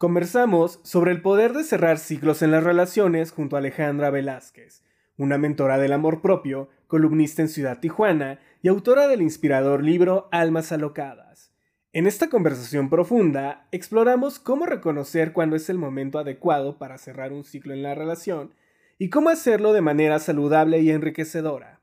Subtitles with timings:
[0.00, 4.82] Conversamos sobre el poder de cerrar ciclos en las relaciones junto a Alejandra Velázquez,
[5.18, 10.72] una mentora del amor propio, columnista en Ciudad Tijuana y autora del inspirador libro Almas
[10.72, 11.52] Alocadas.
[11.92, 17.44] En esta conversación profunda exploramos cómo reconocer cuándo es el momento adecuado para cerrar un
[17.44, 18.54] ciclo en la relación
[18.96, 21.79] y cómo hacerlo de manera saludable y enriquecedora.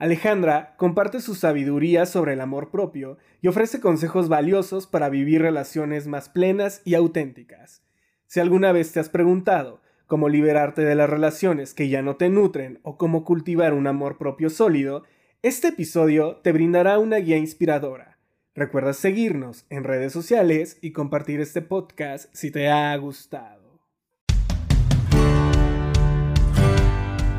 [0.00, 6.06] Alejandra comparte su sabiduría sobre el amor propio y ofrece consejos valiosos para vivir relaciones
[6.06, 7.82] más plenas y auténticas.
[8.26, 12.30] Si alguna vez te has preguntado cómo liberarte de las relaciones que ya no te
[12.30, 15.04] nutren o cómo cultivar un amor propio sólido,
[15.42, 18.16] este episodio te brindará una guía inspiradora.
[18.54, 23.59] Recuerda seguirnos en redes sociales y compartir este podcast si te ha gustado.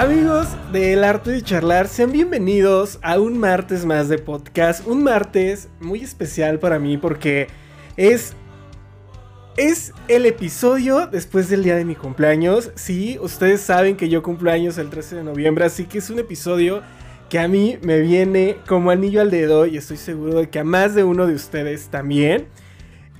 [0.00, 4.86] Amigos del arte de charlar, sean bienvenidos a un martes más de podcast.
[4.86, 7.48] Un martes muy especial para mí porque
[7.98, 8.32] es
[9.58, 12.70] es el episodio después del día de mi cumpleaños.
[12.76, 16.18] Sí, ustedes saben que yo cumplo años el 13 de noviembre, así que es un
[16.18, 16.80] episodio
[17.28, 20.64] que a mí me viene como anillo al dedo y estoy seguro de que a
[20.64, 22.46] más de uno de ustedes también.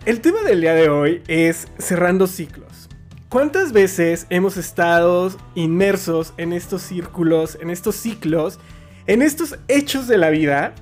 [0.06, 2.89] El tema del día de hoy es cerrando ciclos.
[3.30, 8.58] ¿Cuántas veces hemos estado inmersos en estos círculos, en estos ciclos,
[9.06, 10.74] en estos hechos de la vida?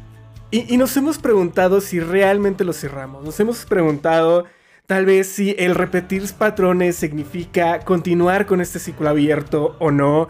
[0.50, 3.22] Y, nos hemos preguntado si realmente los cerramos.
[3.22, 4.46] Nos hemos preguntado
[4.86, 10.26] tal vez si el repetir patrones significa continuar con este ciclo abierto o no.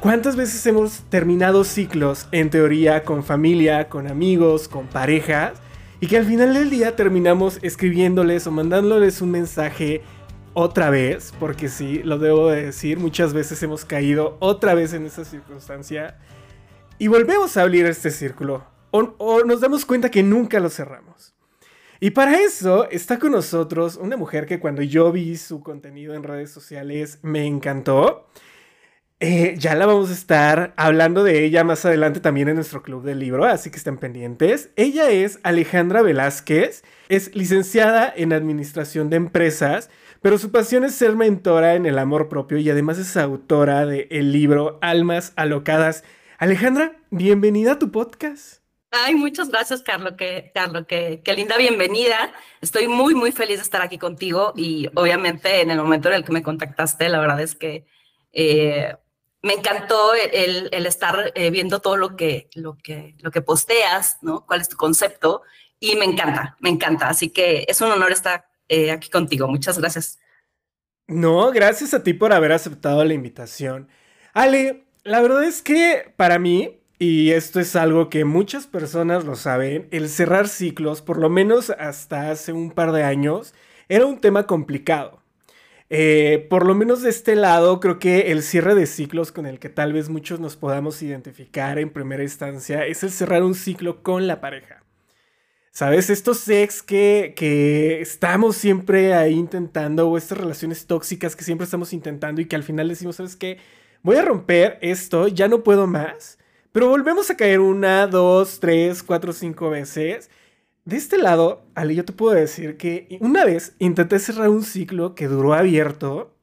[0.00, 5.54] ¿Cuántas veces hemos terminado ciclos en teoría con familia, con amigos, con parejas?
[6.00, 10.02] Y que al final del día terminamos escribiéndoles o mandándoles un mensaje
[10.54, 15.06] otra vez, porque sí, lo debo de decir, muchas veces hemos caído otra vez en
[15.06, 16.18] esa circunstancia
[16.98, 21.34] y volvemos a abrir este círculo o, nos damos cuenta que nunca lo cerramos.
[22.00, 26.24] Y para eso está con nosotros una mujer que cuando yo vi su contenido en
[26.24, 28.28] redes sociales me encantó.
[29.20, 33.04] Eh, ya la vamos a estar hablando de ella más adelante también en nuestro club
[33.04, 34.70] del libro, así que estén pendientes.
[34.74, 39.90] Ella es Alejandra Velázquez, es licenciada en Administración de Empresas
[40.22, 44.06] pero su pasión es ser mentora en el amor propio y además es autora del
[44.10, 46.04] el libro Almas Alocadas.
[46.38, 48.62] Alejandra, bienvenida a tu podcast.
[48.92, 50.14] Ay, muchas gracias, Carlos.
[50.16, 52.32] Qué, Carlos, qué, linda bienvenida.
[52.60, 56.24] Estoy muy, muy feliz de estar aquí contigo y obviamente en el momento en el
[56.24, 57.86] que me contactaste, la verdad es que
[58.32, 58.94] eh,
[59.42, 64.18] me encantó el, el estar eh, viendo todo lo que, lo, que, lo que posteas,
[64.20, 64.46] ¿no?
[64.46, 65.42] ¿Cuál es tu concepto?
[65.80, 67.08] Y me encanta, me encanta.
[67.08, 69.46] Así que es un honor estar eh, aquí contigo.
[69.48, 70.18] Muchas gracias.
[71.06, 73.88] No, gracias a ti por haber aceptado la invitación.
[74.32, 79.36] Ale, la verdad es que para mí, y esto es algo que muchas personas lo
[79.36, 83.52] saben, el cerrar ciclos, por lo menos hasta hace un par de años,
[83.90, 85.20] era un tema complicado.
[85.90, 89.58] Eh, por lo menos de este lado, creo que el cierre de ciclos con el
[89.58, 94.02] que tal vez muchos nos podamos identificar en primera instancia es el cerrar un ciclo
[94.02, 94.82] con la pareja.
[95.72, 96.10] ¿Sabes?
[96.10, 101.94] Estos ex que, que estamos siempre ahí intentando, o estas relaciones tóxicas que siempre estamos
[101.94, 103.56] intentando y que al final decimos, ¿sabes qué?
[104.02, 106.38] Voy a romper esto, ya no puedo más.
[106.72, 110.28] Pero volvemos a caer una, dos, tres, cuatro, cinco veces.
[110.84, 115.14] De este lado, Ale, yo te puedo decir que una vez intenté cerrar un ciclo
[115.14, 116.36] que duró abierto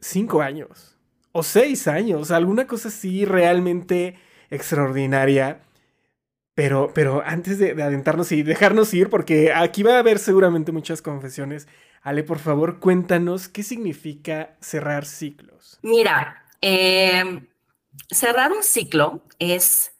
[0.00, 0.98] cinco años
[1.32, 4.16] o seis años, alguna cosa así realmente
[4.50, 5.62] extraordinaria.
[6.58, 11.02] Pero, pero antes de, adentrarnos y dejarnos ir, porque aquí va a haber seguramente muchas
[11.02, 11.68] confesiones,
[12.02, 15.78] Ale, por favor, cuéntanos qué significa cerrar ciclos.
[15.82, 17.46] Mira, em,
[18.10, 19.92] cerrar un ciclo es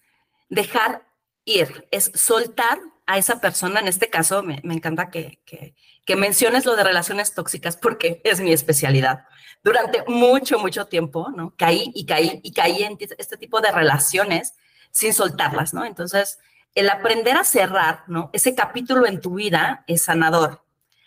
[0.48, 1.04] dejar
[1.44, 3.78] ir, es soltar a esa persona.
[3.78, 8.52] En este caso, me, encanta que, que, menciones lo de relaciones tóxicas porque es mi
[8.52, 9.26] especialidad.
[9.62, 11.54] Durante mucho, mucho tiempo, ¿no?
[11.56, 14.54] Caí y caí y caí en este tipo de relaciones
[14.90, 15.84] sin soltarlas, ¿no?
[15.84, 16.40] Entonces,
[16.78, 18.30] el aprender a cerrar, ¿no?
[18.32, 20.62] Ese capítulo en tu vida es sanador.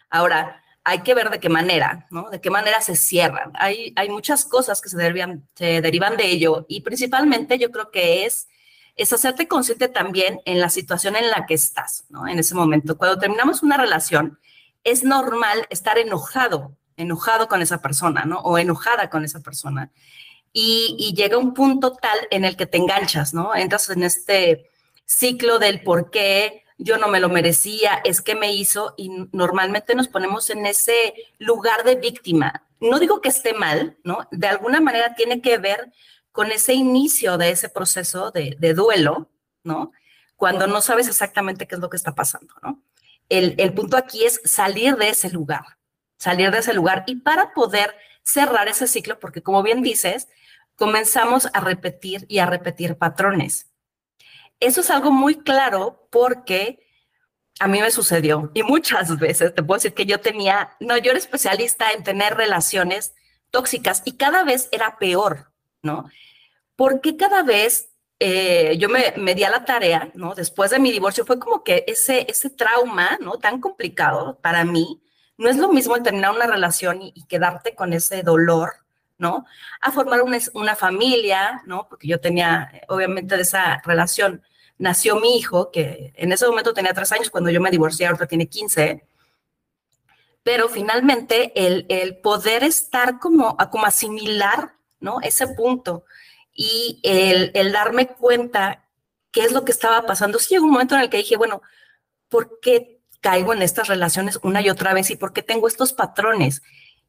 [0.10, 2.30] Ahora, hay que ver de qué manera, ¿no?
[2.30, 3.52] De qué manera se cierran.
[3.56, 7.92] Hay, hay muchas cosas que se derivan, se derivan de ello y principalmente yo creo
[7.92, 8.48] que es
[8.96, 12.28] es hacerte consciente también en la situación en la que estás, ¿no?
[12.28, 12.98] En ese momento.
[12.98, 14.40] Cuando terminamos una relación,
[14.84, 18.40] es normal estar enojado, enojado con esa persona, ¿no?
[18.40, 19.92] O enojada con esa persona.
[20.54, 23.56] Y, llega un punto tal en el que te enganchas, ¿no?
[23.56, 24.70] Entras en este
[25.12, 29.94] ciclo del por qué yo no me lo merecía, es que me hizo, y normalmente
[29.94, 32.66] nos ponemos en ese lugar de víctima.
[32.80, 34.28] No digo que esté mal, ¿no?
[34.32, 35.92] De alguna manera tiene que ver
[36.32, 39.30] con ese inicio de ese proceso de, duelo,
[39.64, 39.92] ¿no?
[40.38, 42.82] Cuando no sabes exactamente qué es lo que está pasando, ¿no?
[43.30, 45.78] El, el punto aquí es salir de ese lugar,
[46.18, 50.30] salir de ese lugar y para poder cerrar ese ciclo, porque como bien dices,
[50.76, 53.71] comenzamos a repetir y a repetir patrones.
[54.62, 56.80] Eso es algo muy claro porque
[57.60, 61.12] a mí me sucedió y muchas veces te puedo decir que yo tenía, no, yo
[61.12, 63.14] era especialista en tener relaciones
[63.50, 65.52] tóxicas y cada vez era peor.
[65.84, 66.10] ¿no?
[66.76, 70.36] Porque cada vez eh, yo me, me, di a la tarea, ¿no?
[70.36, 73.38] Después de mi divorcio fue como que ese, ese trauma, ¿no?
[73.38, 75.02] Tan complicado para mí,
[75.38, 78.74] no es lo mismo el terminar una relación y, quedarte con ese dolor,
[79.18, 79.46] ¿no?
[79.82, 81.88] A formar una, una, familia, ¿no?
[81.90, 84.44] Porque yo tenía, obviamente, de esa relación
[84.82, 88.28] nació mi hijo, que en ese momento tenía tres años, cuando yo me divorcié, ahora
[88.28, 89.04] tiene 15.
[90.44, 95.20] Pero finalmente el, el poder estar como, como asimilar ¿no?
[95.22, 96.06] Ese punto.
[96.54, 98.86] Y el, darme cuenta
[99.32, 100.40] qué es lo que estaba pasando.
[100.40, 101.62] Sí llegó un momento en el que dije, bueno,
[102.30, 105.92] ¿por qué caigo en estas relaciones una y otra vez y por qué tengo estos
[105.92, 106.62] patrones?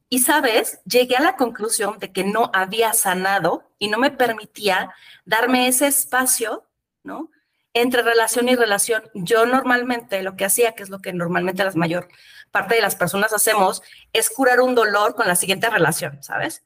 [0.08, 4.92] Y sabes, llegué a la conclusión de que no había sanado y no me permitía
[5.24, 6.64] darme ese espacio,
[7.02, 7.30] ¿no?
[7.74, 9.02] Entre relación y relación.
[9.14, 12.08] Yo normalmente lo que hacía, que es lo que normalmente la mayor
[12.50, 13.82] parte de las personas hacemos,
[14.12, 16.64] es curar un dolor con la siguiente relación, ¿sabes?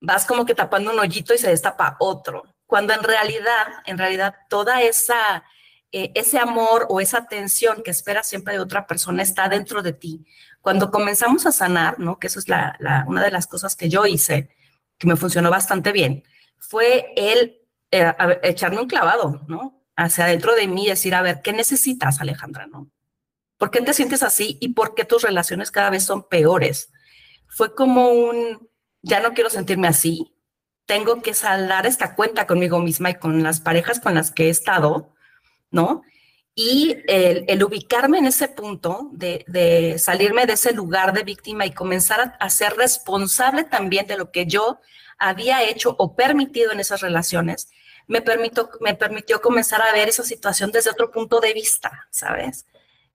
[0.00, 2.44] vas como que tapando un hoyito y se destapa otro.
[2.66, 5.44] Cuando en realidad, en realidad, toda esa,
[5.92, 9.92] eh, ese amor o esa atención que esperas siempre de otra persona está dentro de
[9.92, 10.24] ti.
[10.60, 12.18] Cuando comenzamos a sanar, ¿no?
[12.18, 12.76] Que eso es la,
[13.08, 14.50] una de las cosas que yo hice,
[14.98, 16.24] que me funcionó bastante bien,
[16.58, 17.58] fue el
[17.90, 19.79] eh, echarme un clavado, ¿no?
[20.02, 22.90] Hacia adentro de mí y decir, a ver, ¿qué necesitas, Alejandra, no?
[23.58, 26.90] ¿Por qué te sientes así y por qué tus relaciones cada vez son peores?
[27.46, 28.70] Fue como un,
[29.02, 30.34] ya no quiero sentirme así,
[30.86, 34.48] tengo que saldar esta cuenta conmigo misma y con las parejas con las que he
[34.48, 35.14] estado,
[35.70, 36.02] ¿no?
[36.54, 42.36] Y el, ubicarme en ese punto de, salirme de ese lugar de víctima y comenzar
[42.40, 44.80] a, ser responsable también de lo que yo
[45.18, 47.70] había hecho o permitido en esas relaciones,
[48.06, 52.66] me, permito, me permitió comenzar a ver esa situación desde otro punto de vista, ¿sabes?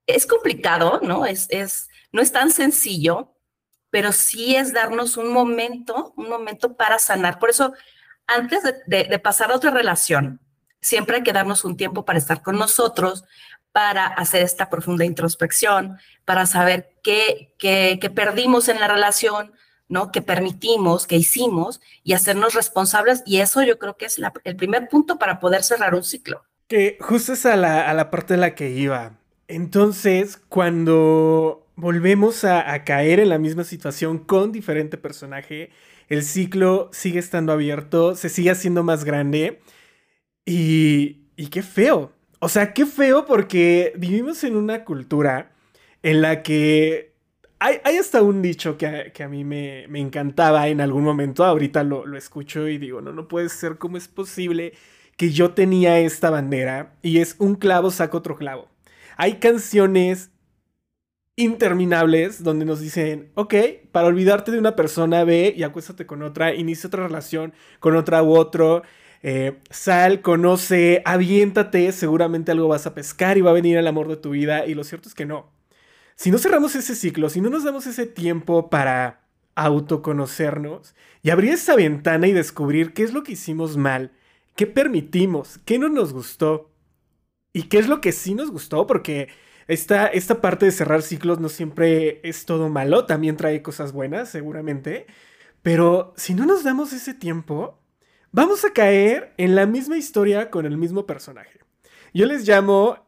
[0.06, 1.26] Es complicado, ¿no?
[1.26, 3.36] Es, es, no es tan sencillo,
[3.90, 7.38] pero sí es darnos un momento, un momento para sanar.
[7.38, 7.72] Por eso,
[8.26, 10.40] antes de, pasar a otra relación,
[10.80, 13.24] siempre hay que darnos un tiempo para estar con nosotros,
[13.72, 19.52] para hacer esta profunda introspección, para saber qué, qué, perdimos en la relación,
[19.88, 20.10] ¿no?
[20.12, 23.22] Que permitimos, que hicimos y hacernos responsables.
[23.26, 26.44] Y eso yo creo que es el primer punto para poder cerrar un ciclo.
[26.68, 29.18] Que justo es a la, a la parte de la que iba.
[29.48, 35.70] Entonces, cuando volvemos a, caer en la misma situación con diferente personaje.
[36.08, 39.60] El ciclo sigue estando abierto, se sigue haciendo más grande.
[40.44, 42.12] Y, y qué feo.
[42.40, 45.52] O sea, qué feo porque vivimos en una cultura
[46.02, 47.14] en la que
[47.58, 51.44] hay, hasta un dicho que, a mí me, encantaba en algún momento.
[51.44, 54.74] Ahorita lo, lo escucho y digo, no, no puede ser, ¿cómo es posible
[55.16, 56.94] que yo tenía esta bandera?
[57.02, 58.68] Y es un clavo saca otro clavo.
[59.16, 60.30] Hay canciones
[61.36, 63.54] interminables donde nos dicen, ok,
[63.92, 68.22] para olvidarte de una persona, ve y acuéstate con otra, inicia otra relación con otra
[68.22, 68.82] u otro,
[69.22, 74.08] eh, sal, conoce, aviéntate, seguramente algo vas a pescar y va a venir el amor
[74.08, 75.55] de tu vida y lo cierto es que no.
[76.16, 79.20] Si no cerramos ese ciclo, si no nos damos ese tiempo para
[79.54, 84.12] autoconocernos y abrir esa ventana y descubrir qué es lo que hicimos mal,
[84.54, 86.70] qué permitimos, qué no nos gustó
[87.52, 89.28] y qué es lo que sí nos gustó, porque
[89.68, 94.30] esta, esta parte de cerrar ciclos no siempre es todo malo, también trae cosas buenas,
[94.30, 95.06] seguramente.
[95.60, 97.78] Pero si no nos damos ese tiempo,
[98.32, 101.60] vamos a caer en la misma historia con el mismo personaje.
[102.14, 103.06] Yo les llamo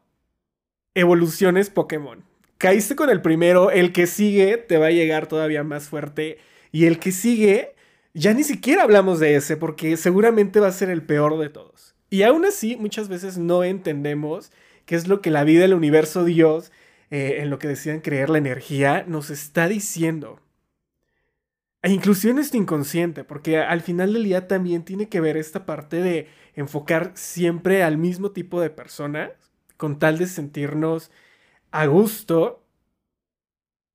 [0.93, 2.28] evoluciones Pokémon.
[2.59, 6.39] Caíste con el primero, el que sigue te va a llegar todavía más fuerte.
[6.73, 7.73] Y el que sigue,
[8.13, 11.95] ya ni siquiera hablamos de ese, porque seguramente va a ser el peor de todos.
[12.09, 14.51] Y aún así, muchas veces no entendemos
[14.85, 16.73] qué es lo que la vida, el universo, Dios,
[17.11, 20.41] eh, en lo que decían creer la energía, nos está diciendo.
[21.81, 25.65] E inclusive en este inconsciente, porque al final del día también tiene que ver esta
[25.65, 29.31] parte de enfocar siempre al mismo tipo de personas,
[29.77, 31.09] con tal de sentirnos
[31.71, 32.63] a gusto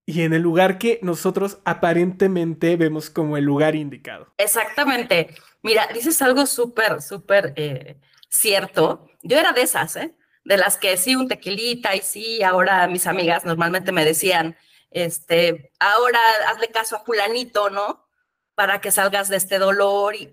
[0.07, 4.33] y en el lugar que nosotros aparentemente vemos como el lugar indicado.
[4.37, 5.35] Exactamente.
[5.63, 7.97] Mira, dices algo súper, súper eh,
[8.29, 9.09] cierto.
[9.23, 10.15] Yo era de esas, ¿eh?
[10.45, 14.57] De las que sí, un tequilita y sí, ahora mis amigas normalmente me decían,
[14.91, 18.07] este, ahora hazle caso a fulanito, ¿no?
[18.55, 20.15] Para que salgas de este dolor.
[20.15, 20.31] Y,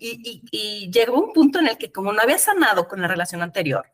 [0.51, 3.85] y, llegó un punto en el que como no había sanado con la relación anterior,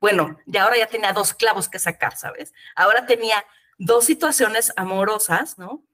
[0.00, 2.52] bueno, ya ahora ya tenía dos clavos que sacar, ¿sabes?
[2.74, 3.44] Ahora tenía
[3.78, 5.84] dos situaciones amorosas, ¿no?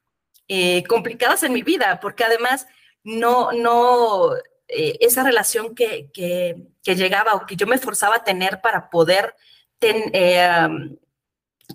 [0.49, 2.67] Eh, complicadas en mi vida, porque además
[3.03, 4.35] no, no,
[4.69, 9.35] eh, esa relación que, que, llegaba o que yo me forzaba a tener para poder
[9.81, 10.69] eh,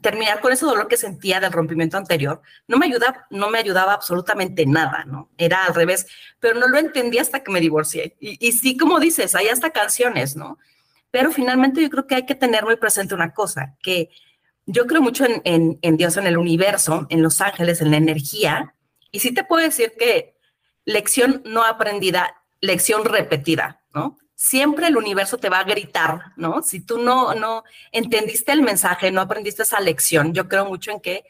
[0.02, 3.94] terminar con ese dolor que sentía del rompimiento anterior, no me, ayuda, no me ayudaba
[3.94, 5.30] absolutamente nada, ¿no?
[5.38, 6.08] Era al revés,
[6.40, 8.16] pero no lo entendí hasta que me divorcié.
[8.22, 10.58] Y, y sí, como dices, hay hasta canciones, ¿no?
[11.12, 14.10] Pero finalmente yo creo que hay que tener muy presente una cosa, que
[14.66, 18.76] yo creo mucho en, Dios, en el universo, en los ángeles, en la energía,
[19.12, 20.38] y sí te puedo decir que
[20.86, 24.18] lección no aprendida, lección repetida, ¿no?
[24.42, 26.64] siempre el universo te va a gritar, ¿no?
[26.64, 31.00] Si tú no, no entendiste el mensaje, no aprendiste esa lección, yo creo mucho en
[31.00, 31.26] que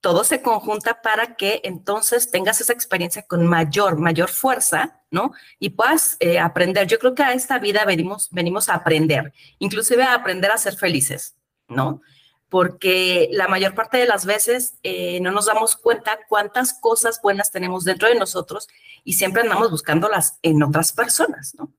[0.00, 5.32] todo se conjunta para que entonces tengas esa experiencia con mayor, mayor fuerza, ¿no?
[5.58, 6.86] Y puedas eh, aprender.
[6.86, 10.76] Yo creo que a esta vida venimos, venimos a aprender, inclusive a aprender a ser
[10.76, 11.36] felices,
[11.68, 12.00] ¿no?
[12.48, 17.50] Porque la mayor parte de las veces eh, no nos damos cuenta cuántas cosas buenas
[17.50, 18.68] tenemos dentro de nosotros
[19.04, 21.72] y siempre andamos buscándolas en otras personas, ¿no?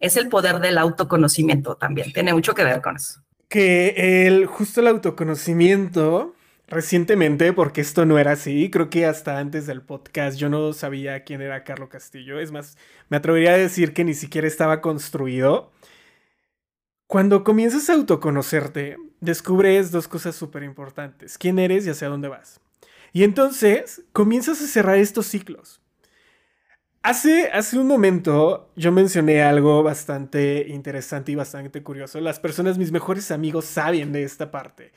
[0.00, 2.12] es el poder del autoconocimiento también.
[2.12, 3.20] Tiene mucho que ver con eso.
[3.48, 6.34] Que el justo el autoconocimiento
[6.68, 11.24] recientemente, porque esto no era así, creo que hasta antes del podcast yo no sabía
[11.24, 12.38] quién era Carlos Castillo.
[12.38, 12.76] Es más,
[13.08, 15.72] me atrevería a decir que ni siquiera estaba construido.
[17.06, 21.38] Cuando comienzas a autoconocerte, descubres dos cosas súper importantes.
[21.38, 22.60] ¿Quién eres y hacia dónde vas?
[23.12, 25.80] Y entonces comienzas a cerrar estos ciclos.
[27.02, 32.20] Hace, hace un momento yo mencioné algo bastante interesante y bastante curioso.
[32.20, 34.92] Las personas, mis mejores amigos, saben de esta parte.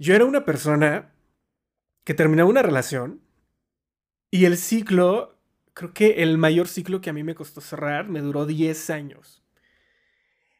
[0.00, 1.12] Yo era una persona
[2.04, 3.20] que terminaba una relación
[4.30, 5.38] y el ciclo,
[5.74, 9.42] creo que el mayor ciclo que a mí me costó cerrar me duró 10 años.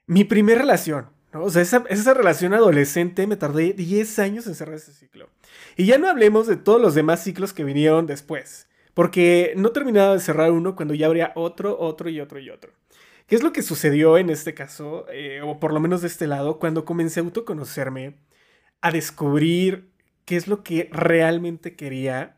[0.05, 1.09] Mi primera relación.
[1.33, 5.31] O sea, esa, esa relación adolescente me tardé 10 años en cerrar ese ciclo.
[5.75, 8.69] Y ya no hablemos de todos los demás ciclos que vinieron después.
[8.93, 12.73] Porque no terminaba de cerrar uno cuando ya habría otro, otro y otro y otro.
[13.27, 16.27] ¿Qué es lo que sucedió en este caso, eh, o por lo menos de este
[16.27, 18.19] lado, cuando comencé a autoconocerme,
[18.81, 19.91] a descubrir
[20.25, 22.37] qué es lo que realmente quería?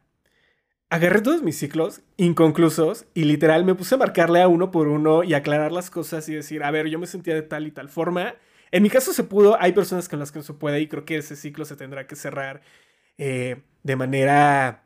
[0.90, 5.24] Agarré todos mis ciclos inconclusos y literal me puse a marcarle a uno por uno
[5.24, 7.88] y aclarar las cosas y decir, a ver, yo me sentía de tal y tal
[7.88, 8.34] forma.
[8.70, 11.04] En mi caso se pudo, hay personas con las que no se puede y creo
[11.04, 12.62] que ese ciclo se tendrá que cerrar
[13.18, 14.84] eh, de manera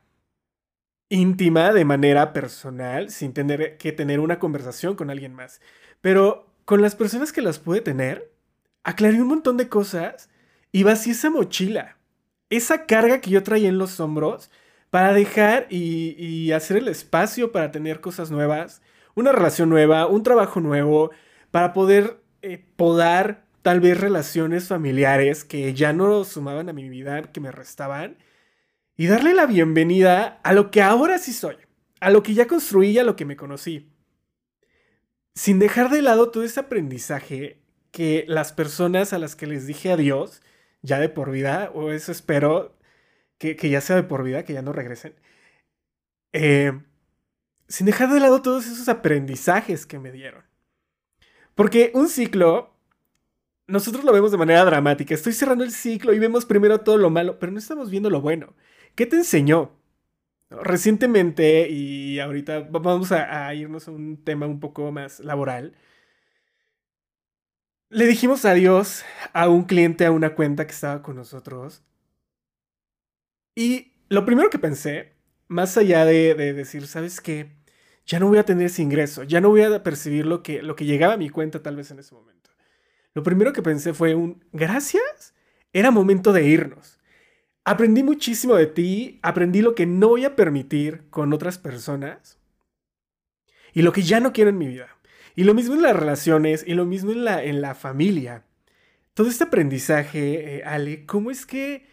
[1.08, 5.60] íntima de manera personal, sin tener que tener una conversación con alguien más.
[6.00, 8.32] Pero con las personas que las pude tener,
[8.84, 10.28] aclaré un montón de cosas
[10.76, 11.96] y vacié esa mochila,
[12.50, 14.50] esa carga que yo traía en los hombros
[14.90, 18.82] para dejar y, hacer el espacio para tener cosas nuevas,
[19.14, 21.12] una relación nueva, un trabajo nuevo,
[21.50, 27.22] para poder eh, podar tal vez relaciones familiares que ya no sumaban a mi vida,
[27.22, 28.18] que me restaban
[28.98, 31.56] y darle la bienvenida a lo que ahora sí soy,
[32.00, 33.88] a lo que ya construí y a lo que me conocí.
[35.34, 39.90] Sin dejar de lado todo ese aprendizaje que las personas a las que les dije
[39.90, 40.42] adiós,
[40.82, 42.76] ya de por vida, o eso espero
[43.38, 45.14] que, ya sea de por vida, que ya no regresen,
[46.32, 46.72] eh,
[47.68, 50.44] sin dejar de lado todos esos aprendizajes que me dieron.
[51.54, 52.74] Porque un ciclo,
[53.66, 55.14] nosotros lo vemos de manera dramática.
[55.14, 58.20] Estoy cerrando el ciclo y vemos primero todo lo malo, pero no estamos viendo lo
[58.20, 58.54] bueno.
[58.94, 59.72] ¿Qué te enseñó?
[60.50, 65.74] Recientemente, y ahorita vamos a, irnos a un tema un poco más laboral,
[67.96, 71.82] le dijimos adiós a un cliente a una cuenta que estaba con nosotros.
[73.54, 75.14] Y lo primero que pensé,
[75.48, 77.56] más allá de, decir, ¿sabes qué?
[78.04, 80.76] Ya no voy a tener ese ingreso, ya no voy a percibir lo que, lo
[80.76, 82.50] que llegaba a mi cuenta tal vez en ese momento.
[83.14, 85.34] Lo primero que pensé fue un, gracias,
[85.72, 86.98] era momento de irnos.
[87.64, 92.38] Aprendí muchísimo de ti, aprendí lo que no voy a permitir con otras personas
[93.72, 94.95] y lo que ya no quiero en mi vida.
[95.36, 98.44] Y lo mismo en las relaciones y lo mismo en la, en la familia.
[99.14, 101.86] Todo este aprendizaje, eh, Ale, ¿cómo es que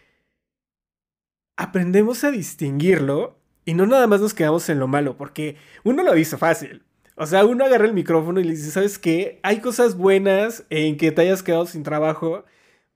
[1.56, 6.14] aprendemos a distinguirlo Y no nada más nos quedamos en lo malo, porque uno lo
[6.14, 6.82] dice fácil.
[7.16, 9.40] O sea, uno agarra el micrófono y le dice, ¿sabes qué?
[9.42, 12.44] Hay cosas buenas en que te hayas quedado sin trabajo,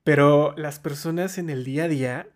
[0.03, 2.27] pero las personas en el día a día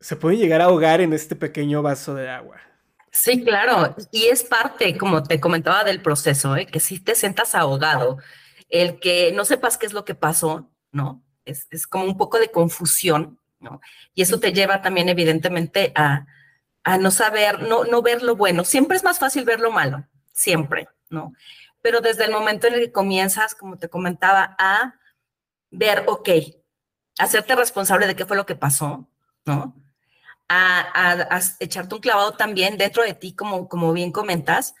[0.00, 2.67] se pueden llegar a ahogar en este pequeño vaso de agua.
[3.10, 6.66] Sí, claro, y es parte, como te comentaba, del proceso, ¿eh?
[6.66, 8.18] que si te sientas ahogado,
[8.68, 11.22] el que no sepas qué es lo que pasó, ¿no?
[11.44, 13.80] Es, como un poco de confusión, ¿no?
[14.14, 16.26] Y eso te lleva también, evidentemente, a,
[16.84, 18.64] a no saber, no, no ver lo bueno.
[18.64, 21.32] Siempre es más fácil ver lo malo, siempre, ¿no?
[21.80, 24.94] Pero desde el momento en el que comienzas, como te comentaba, a
[25.70, 26.28] ver, ok,
[27.18, 29.08] hacerte responsable de qué fue lo que pasó,
[29.46, 29.74] ¿no?
[30.50, 34.74] A, echarte un clavado también dentro de ti, como, como bien comentas,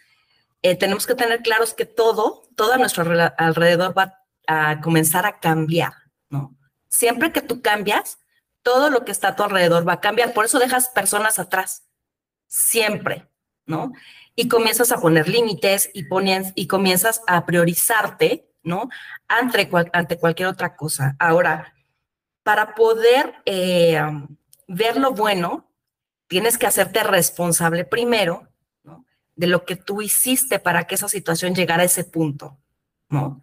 [0.62, 3.04] eh, tenemos que tener claros que todo, todo a nuestro
[3.36, 5.92] alrededor va a comenzar a cambiar,
[6.30, 6.56] ¿no?
[6.88, 8.18] Siempre que tú cambias,
[8.62, 10.32] todo lo que está a tu alrededor va a cambiar.
[10.32, 11.86] Por eso dejas personas atrás
[12.46, 13.28] siempre,
[13.66, 13.92] ¿no?
[14.34, 18.88] Y comienzas a poner límites y, pones, y comienzas a priorizarte, ¿no?
[19.28, 21.16] Ante, ante cualquier otra cosa.
[21.18, 21.74] Ahora,
[22.42, 24.00] para poder eh,
[24.68, 25.68] ver lo bueno,
[26.28, 28.44] tienes que hacerte responsable primero.
[29.34, 32.58] De lo que tú hiciste para que esa situación llegara a ese punto,
[33.08, 33.40] ¿no?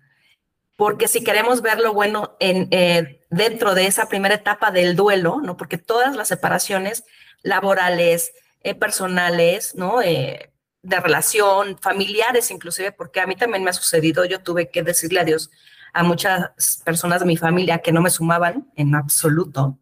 [0.75, 5.39] Porque si queremos ver lo bueno en, eh, dentro de esa primera etapa del duelo,
[5.41, 5.55] ¿no?
[5.55, 7.05] Porque todas las separaciones
[7.43, 10.01] laborales, eh, personales, ¿no?
[10.01, 10.51] Eh,
[10.81, 15.21] de relación, familiares inclusive, porque a mí también me ha sucedido, yo tuve que decirle
[15.21, 15.49] adiós
[15.93, 19.79] a muchas personas de mi familia que no me sumaban en absoluto.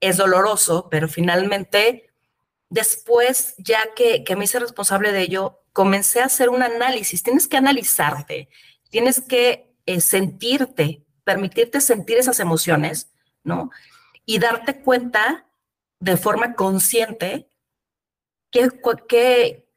[0.00, 2.10] Es doloroso, pero finalmente,
[2.68, 7.22] después, ya que, que me hice responsable de ello, comencé a hacer un análisis.
[7.22, 8.48] Tienes que analizarte,
[8.90, 13.10] tienes que eh, sentirte, permitirte sentir esas emociones,
[13.44, 13.70] ¿no?
[14.24, 15.46] Y darte cuenta
[16.00, 17.48] de forma consciente
[18.50, 18.68] ¿qué,
[19.08, 19.68] qué,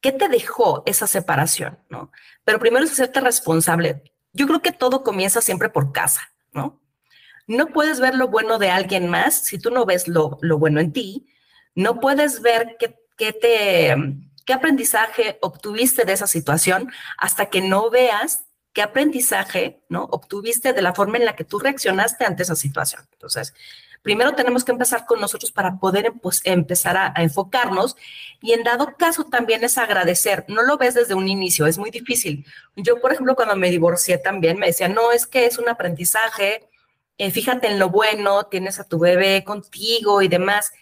[0.00, 1.78] qué te dejó esa separación?
[1.88, 2.10] ¿no?
[2.44, 4.02] Pero primero es hacerte responsable.
[4.32, 6.80] Yo creo que todo comienza siempre por casa, ¿no?
[7.48, 10.78] No puedes ver lo bueno de alguien más si tú no ves lo, lo bueno
[10.78, 11.26] en ti.
[11.74, 13.96] No puedes ver qué, qué, te,
[14.46, 20.04] qué aprendizaje obtuviste de esa situación hasta que no veas qué aprendizaje ¿no?
[20.04, 23.08] obtuviste de la forma en la que tú reaccionaste ante esa situación.
[23.12, 23.52] Entonces,
[24.02, 27.96] primero tenemos que empezar con nosotros para poder pues, empezar a, enfocarnos
[28.40, 30.44] y en dado caso también es agradecer.
[30.48, 32.46] No lo ves desde un inicio, es muy difícil.
[32.76, 36.67] Yo, por ejemplo, cuando me divorcié también me decía, no, es que es un aprendizaje,
[37.18, 40.72] eh, fíjate en lo bueno, tienes a tu bebé contigo y demás.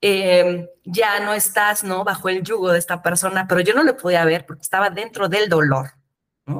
[0.00, 2.04] Em, ya no estás, ¿no?
[2.04, 5.28] Bajo el yugo de esta persona, pero yo no lo podía ver porque estaba dentro
[5.28, 5.92] del dolor.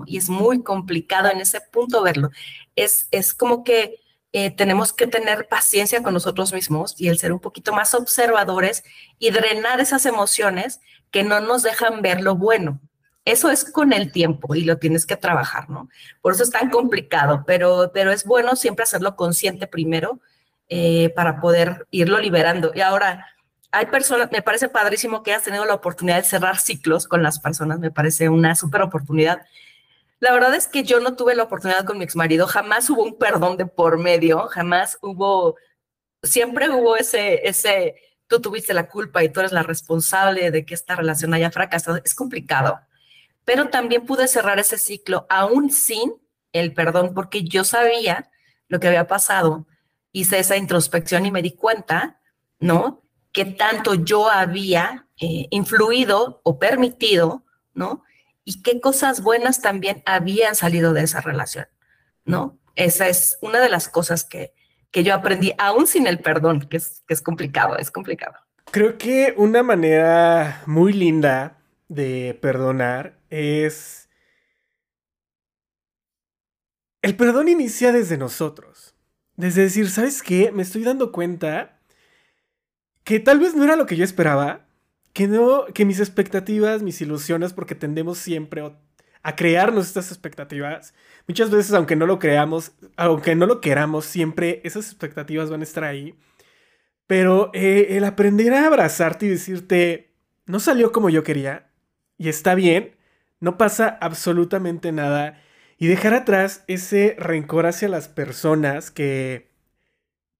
[0.07, 2.31] Y es muy complicado en ese punto verlo.
[2.75, 4.01] Es, es como que
[4.33, 8.85] eh, tenemos que tener paciencia con nosotros mismos y el ser un poquito más observadores
[9.19, 12.81] y drenar esas emociones que no nos dejan ver lo bueno.
[13.27, 15.91] Eso es con el tiempo y lo tienes que trabajar, ¿no?
[16.23, 20.21] Por eso es tan complicado, pero, pero es bueno siempre hacerlo consciente primero
[20.71, 22.73] eh, para poder irlo liberando.
[22.75, 23.27] Y ahora,
[23.71, 27.39] hay personas, me parece padrísimo que hayas tenido la oportunidad de cerrar ciclos con las
[27.39, 29.43] personas, me parece una súper oportunidad
[30.19, 33.03] la verdad es que yo no tuve la oportunidad con mi ex marido, jamás hubo
[33.03, 35.57] un perdón de por medio, jamás hubo,
[36.23, 40.75] siempre hubo ese, ese, tú tuviste la culpa y tú eres la responsable de que
[40.75, 42.01] esta relación haya fracasado.
[42.03, 42.81] Es complicado,
[43.47, 46.13] pero también pude cerrar ese ciclo aún sin
[46.53, 48.31] el perdón, porque yo sabía
[48.69, 49.67] lo que había pasado,
[50.13, 52.21] hice esa introspección y me di cuenta,
[52.59, 53.03] ¿no?
[53.33, 58.03] Que tanto yo había eh, influido o permitido, ¿no?
[58.47, 61.67] y qué cosas buenas también habían salido de esa relación,
[62.25, 62.59] ¿no?
[62.77, 64.55] Esa es una de las cosas que,
[64.93, 68.37] que yo aprendí, aún sin el perdón, que es, que es complicado, es complicado.
[68.71, 74.09] Creo que una manera muy linda de perdonar es...
[77.03, 78.95] El perdón inicia desde nosotros.
[79.37, 80.51] Desde decir, ¿sabes qué?
[80.51, 81.81] Me estoy dando cuenta
[83.05, 84.67] que tal vez no era lo que yo esperaba,
[85.13, 88.63] que no, que mis expectativas, mis ilusiones, porque tendemos siempre
[89.23, 90.95] a crearnos estas expectativas.
[91.29, 95.65] Muchas veces, aunque no lo creamos, aunque no lo queramos, siempre esas expectativas van a
[95.65, 96.19] estar ahí.
[97.07, 100.15] Pero eh, el aprender a abrazarte y decirte,
[100.47, 101.66] no salió como yo quería,
[102.19, 102.97] y está bien,
[103.41, 105.43] no pasa absolutamente nada,
[105.79, 109.51] y dejar atrás ese rencor hacia las personas que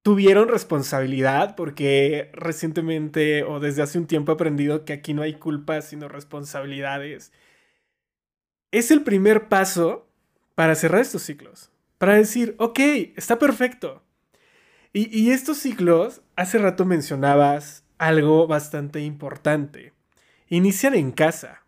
[0.03, 5.35] tuvieron responsabilidad, porque recientemente o desde hace un tiempo he aprendido que aquí no hay
[5.35, 7.33] culpas, sino responsabilidades.
[8.71, 10.09] Es el primer paso
[10.55, 11.71] para cerrar estos ciclos.
[11.99, 12.79] Para decir, ok,
[13.17, 14.03] está perfecto.
[14.93, 19.93] Y, estos ciclos, hace rato mencionabas algo bastante importante.
[20.49, 21.66] Inician en casa.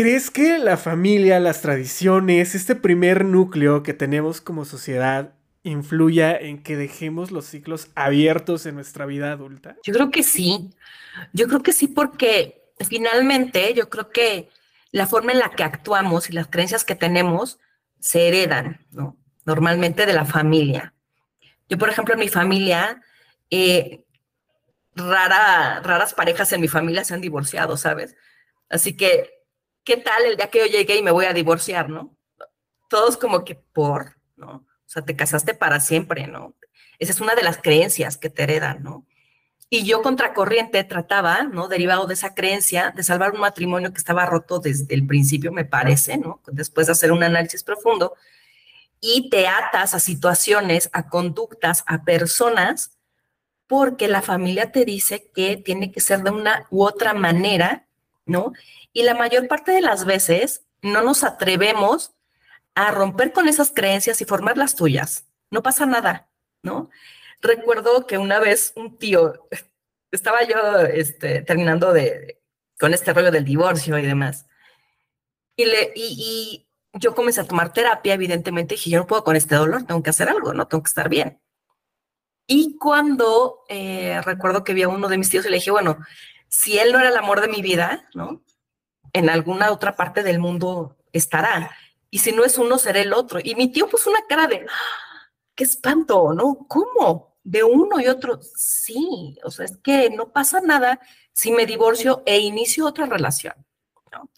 [0.00, 6.62] ¿Crees que la familia, las tradiciones, este primer núcleo que tenemos como sociedad influya en
[6.62, 9.76] que dejemos los ciclos abiertos en nuestra vida adulta?
[9.84, 10.70] Yo creo que sí.
[11.34, 14.48] Yo creo que sí porque finalmente yo creo que
[14.90, 17.58] la forma en la que actuamos y las creencias que tenemos
[17.98, 19.18] se heredan, ¿no?
[19.44, 20.94] Normalmente de la familia.
[21.68, 23.02] Yo, por ejemplo, en mi familia,
[23.50, 24.02] eh,
[24.94, 28.16] rara, raras parejas en mi familia se han divorciado, ¿sabes?
[28.70, 29.39] Así que
[29.84, 32.16] ¿qué tal el día que yo llegué y me voy a divorciar, no?
[32.88, 34.50] Todos como que por, ¿no?
[34.56, 36.54] O sea, te casaste para siempre, ¿no?
[36.98, 39.06] Esa es una de las creencias que te heredan, ¿no?
[39.72, 41.68] Y yo contracorriente trataba, ¿no?
[41.68, 45.64] Derivado de esa creencia, de salvar un matrimonio que estaba roto desde el principio, me
[45.64, 46.42] parece, ¿no?
[46.48, 48.14] Después de hacer un análisis profundo,
[49.00, 52.98] y te atas a situaciones, a conductas, a personas,
[53.66, 57.86] porque la familia te dice que tiene que ser de una u otra manera,
[58.92, 62.12] Y la mayor parte de las veces no nos atrevemos
[62.74, 65.26] a romper con esas creencias y formar las tuyas.
[65.50, 66.30] No pasa nada,
[66.62, 66.90] ¿no?
[67.40, 69.48] Recuerdo que una vez un tío,
[70.10, 72.40] estaba yo este, terminando de,
[72.78, 74.46] con este rollo del divorcio y demás,
[75.56, 79.84] y, yo comencé a tomar terapia, evidentemente, y dije, yo no puedo con este dolor,
[79.84, 80.66] tengo que hacer algo, ¿no?
[80.66, 81.40] Tengo que estar bien.
[82.48, 85.98] Y cuando eh, recuerdo que vi a uno de mis tíos y le dije, bueno,
[86.50, 88.42] si él no era el amor de mi vida, ¿no?
[89.12, 91.70] en alguna otra parte del mundo estará.
[92.10, 93.40] Y si no es uno, será el otro.
[93.42, 95.30] Y mi tío puso una cara de, ¡Ah!
[95.54, 96.66] qué espanto, ¿no?
[96.68, 97.36] ¿Cómo?
[97.42, 98.40] De uno y otro.
[98.42, 101.00] Sí, o sea, es que no pasa nada
[101.32, 103.54] si me divorcio e inicio otra relación.
[104.12, 104.28] ¿no?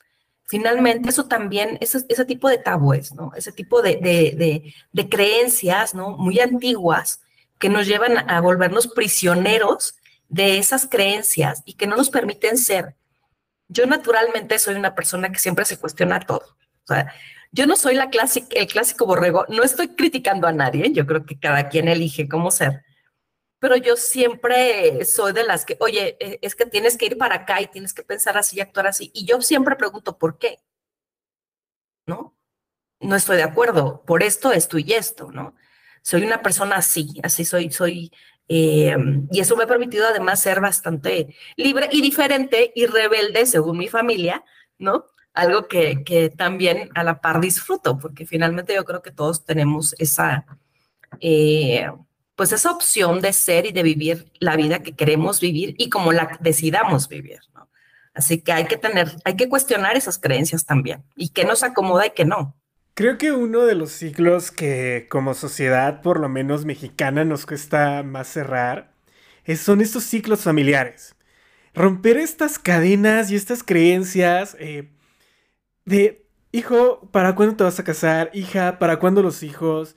[0.45, 3.33] Finalmente, eso también, ese, ese tipo de tabúes, ¿no?
[3.35, 6.11] Ese tipo de, de, de creencias, ¿no?
[6.11, 7.23] Muy antiguas
[7.59, 9.97] que nos llevan a volvernos prisioneros
[10.33, 12.97] de esas creencias y que no nos permiten ser
[13.73, 16.57] yo naturalmente soy una persona que siempre se cuestiona todo.
[16.85, 17.13] O sea,
[17.53, 18.11] yo no soy la
[18.51, 22.51] el clásico borrego, no estoy criticando a nadie, yo creo que cada quien elige cómo
[22.51, 22.85] ser,
[23.59, 27.37] pero yo siempre soy de las que, oye, e, es que tienes que ir para
[27.37, 30.59] acá y tienes que pensar así y actuar así, y yo siempre pregunto, ¿por qué?
[32.07, 32.37] ¿No?
[33.01, 35.55] No estoy de acuerdo, por esto, esto y esto, ¿no?
[36.03, 38.13] Soy una persona así, así soy, soy
[38.49, 38.97] eh,
[39.31, 43.89] y eso me ha permitido además ser bastante libre y diferente y rebelde según mi
[43.89, 44.45] familia,
[44.79, 45.07] ¿no?
[45.35, 49.95] Algo que, que también a la par disfruto, porque finalmente yo creo que todos tenemos
[49.99, 50.45] esa,
[51.21, 51.91] eh,
[52.37, 56.13] pues esa opción de ser y de vivir la vida que queremos vivir y como
[56.13, 57.69] la decidamos vivir, ¿no?
[58.15, 62.07] Así que hay que tener, hay que cuestionar esas creencias también y qué nos acomoda
[62.07, 62.55] y qué no.
[62.95, 68.03] Creo que uno de los ciclos que como sociedad, por lo menos mexicana, nos cuesta
[68.03, 68.93] más cerrar
[69.57, 71.17] son estos ciclos familiares.
[71.75, 74.91] Romper estas cadenas y estas creencias eh,
[75.85, 78.31] de, hijo, ¿para cuándo te vas a casar?
[78.35, 79.97] Hija, ¿para cuándo los hijos?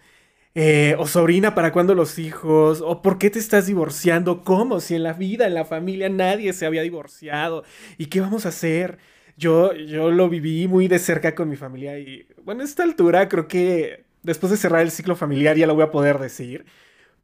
[0.55, 2.81] Eh, o sobrina, ¿para cuándo los hijos?
[2.81, 4.43] ¿O por qué te estás divorciando?
[4.43, 4.79] ¿Cómo?
[4.79, 7.63] Si en la vida, en la familia, nadie se había divorciado.
[7.97, 8.99] ¿Y qué vamos a hacer?
[9.37, 13.27] Yo, yo lo viví muy de cerca con mi familia y, bueno, a esta altura
[13.27, 16.65] creo que después de cerrar el ciclo familiar ya lo voy a poder decir.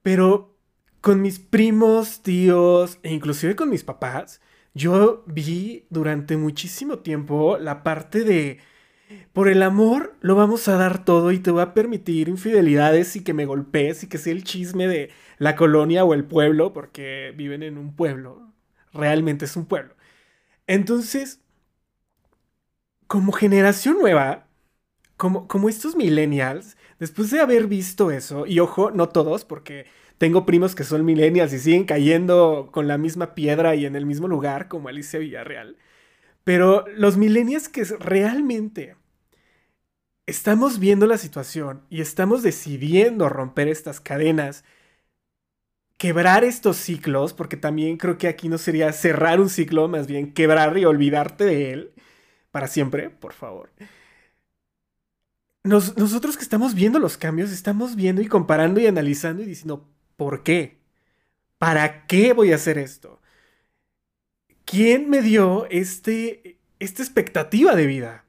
[0.02, 0.58] Pero
[1.02, 4.42] con mis primos, tíos e inclusive con mis papás,
[4.74, 8.60] yo vi durante muchísimo tiempo la parte de
[9.34, 13.24] por el amor lo vamos a dar todo y te va a permitir infidelidades y
[13.24, 17.34] que me golpees y que sea el chisme de la colonia o el pueblo, porque
[17.36, 18.54] viven en un pueblo,
[18.94, 19.96] realmente es un pueblo.
[20.68, 21.42] Entonces,
[23.08, 24.48] como generación nueva,
[25.22, 29.86] como, estos millennials, después de haber visto eso, y ojo, no todos, porque
[30.18, 34.08] tengo primos que son millennials y siguen cayendo con la misma piedra y en el
[34.08, 35.78] mismo lugar como Alicia Villarreal,
[36.44, 38.96] pero los millennials que realmente
[40.26, 44.64] estamos viendo la situación y estamos decidiendo romper estas cadenas,
[45.98, 50.34] quebrar estos ciclos, porque también creo que aquí no sería cerrar un ciclo, más bien
[50.34, 51.92] quebrar y olvidarte de él
[52.50, 53.70] para siempre, por favor.
[55.64, 60.44] Nosotros que estamos viendo los cambios, estamos viendo y comparando y analizando y diciendo, ¿por
[60.44, 60.80] qué?
[61.60, 63.22] ¿Para qué voy a hacer esto?
[64.66, 68.26] ¿Quién me dio este, esta expectativa de vida?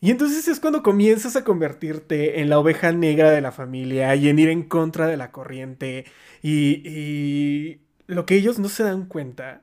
[0.00, 4.28] Y entonces es cuando comienzas a convertirte en la oveja negra de la familia y
[4.28, 6.04] en ir en contra de la corriente.
[6.42, 9.62] Y, y lo que ellos no se dan cuenta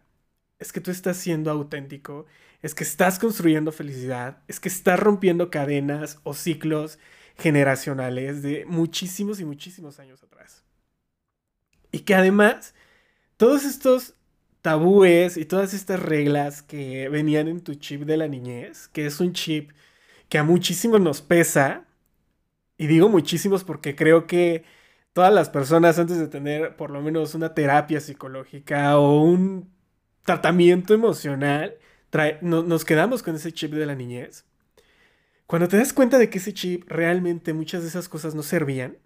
[0.59, 2.25] es que tú estás siendo auténtico
[2.61, 6.99] es que estás construyendo felicidad, es que estás rompiendo cadenas o ciclos
[7.37, 10.63] generacionales de muchísimos y muchísimos años atrás.
[11.91, 12.73] Y que además,
[13.37, 14.15] todos estos
[14.61, 19.19] tabúes y todas estas reglas que venían en tu chip de la niñez, que es
[19.19, 19.71] un chip
[20.29, 21.85] que a muchísimos nos pesa,
[22.77, 24.63] y digo muchísimos porque creo que
[25.13, 29.69] todas las personas antes de tener por lo menos una terapia psicológica o un
[30.23, 31.77] tratamiento emocional,
[32.41, 34.45] nos quedamos con ese chip de la niñez.
[35.47, 38.97] Cuando te das cuenta de que ese chip realmente muchas de esas cosas no servían,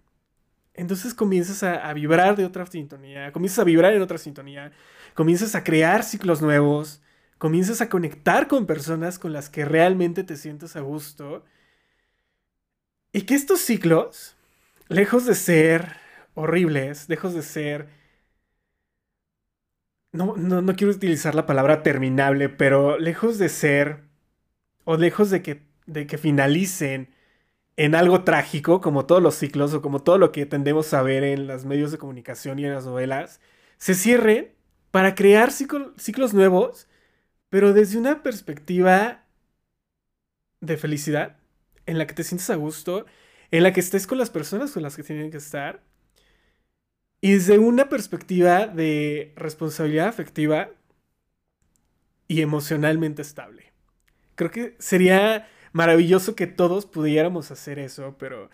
[0.74, 4.72] entonces comienzas a, vibrar de otra sintonía, comienzas a vibrar en otra sintonía,
[5.14, 7.00] comienzas a crear ciclos nuevos,
[7.38, 11.44] comienzas a conectar con personas con las que realmente te sientes a gusto.
[13.12, 14.36] Y que estos ciclos,
[14.88, 15.96] lejos de ser
[16.34, 17.95] horribles, lejos de ser...
[20.16, 24.04] No, no, no quiero utilizar la palabra terminable, pero lejos de ser...
[24.84, 27.14] o lejos de que, de que finalicen
[27.76, 31.24] en algo trágico, como todos los ciclos o como todo lo que tendemos a ver
[31.24, 33.40] en los medios de comunicación y en las novelas,
[33.78, 34.54] se cierren
[34.92, 36.88] para crear ciclos nuevos,
[37.50, 39.26] pero desde una perspectiva
[40.60, 41.36] de felicidad,
[41.86, 43.06] en la que te sientes a gusto,
[43.50, 45.82] en la que estés con las personas con las que tienen que estar,
[47.26, 50.68] y desde una perspectiva de responsabilidad afectiva
[52.28, 53.72] y emocionalmente estable.
[54.36, 58.48] Creo que sería maravilloso que todos pudiéramos hacer eso, pero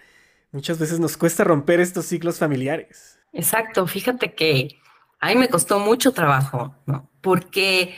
[0.52, 3.18] muchas veces nos cuesta romper estos ciclos familiares.
[3.34, 4.80] Exacto, fíjate que
[5.20, 7.10] a mí me costó mucho trabajo, ¿no?
[7.20, 7.94] Porque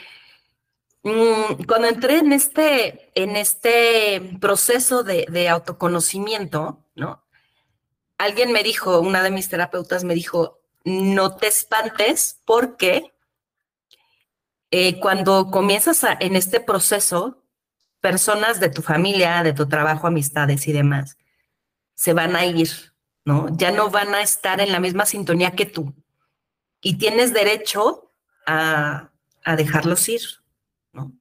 [1.03, 7.23] mm, cuando entré en este, en este proceso de, de, autoconocimiento, ¿no?
[8.17, 13.11] Alguien me dijo, una de mis terapeutas me dijo, no te espantes porque
[14.71, 17.43] eh, cuando comienzas en este proceso,
[17.99, 21.17] personas de tu familia, de tu trabajo, amistades y demás,
[21.95, 22.93] se van a ir,
[23.25, 23.47] ¿no?
[23.57, 25.93] Ya no van a estar en la misma sintonía que tú.
[26.81, 28.11] Y tienes derecho
[28.45, 29.09] a,
[29.57, 30.21] dejarlos ir,
[30.91, 31.13] ¿no?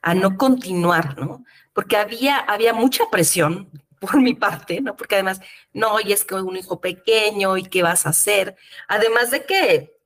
[0.00, 1.44] A no continuar, ¿no?
[1.72, 3.68] Porque había, había mucha presión
[4.00, 4.96] por mi parte, ¿no?
[4.96, 5.40] Porque además,
[5.72, 8.56] no, y es que un hijo pequeño, ¿y qué vas a hacer?
[8.88, 9.98] Además de que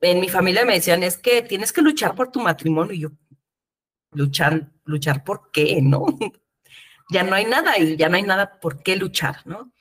[0.00, 2.94] en mi familia me decían, es que tienes que luchar por tu matrimonio.
[2.94, 3.10] Y yo,
[4.12, 6.06] luchar, luchar por qué, ¿no?
[7.10, 9.72] ya no hay nada y ya no hay nada por qué luchar, ¿no?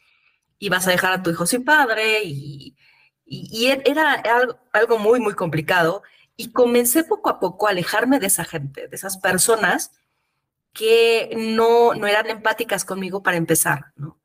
[0.59, 2.75] Y vas a dejar a tu hijo sin padre y,
[3.25, 6.03] y, era algo, algo, muy, muy complicado.
[6.35, 9.91] Y comencé poco a poco a alejarme de esa gente, de esas personas
[10.73, 14.19] que no, no eran empáticas conmigo para empezar, ¿no?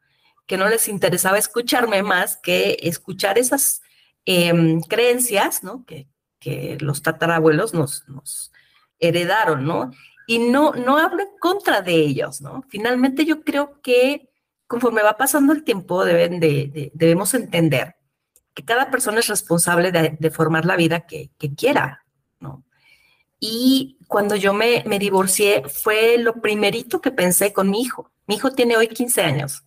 [0.47, 3.83] Que no les interesaba escucharme más que escuchar esas
[4.25, 5.85] em, creencias, ¿no?
[5.85, 6.09] Que,
[6.41, 8.53] que los tatarabuelos nos, nos,
[8.99, 9.91] heredaron, ¿no?
[10.27, 12.65] Y no, no hablo en contra de ellos, ¿no?
[12.69, 14.29] Finalmente yo creo que
[14.67, 17.97] conforme va pasando el tiempo deben de, debemos entender
[18.55, 22.05] que cada persona es responsable de, formar la vida que, quiera.
[23.41, 28.11] Y cuando yo me, me divorcié fue lo primerito que pensé con mi hijo.
[28.27, 29.65] Mi hijo tiene hoy 15 años.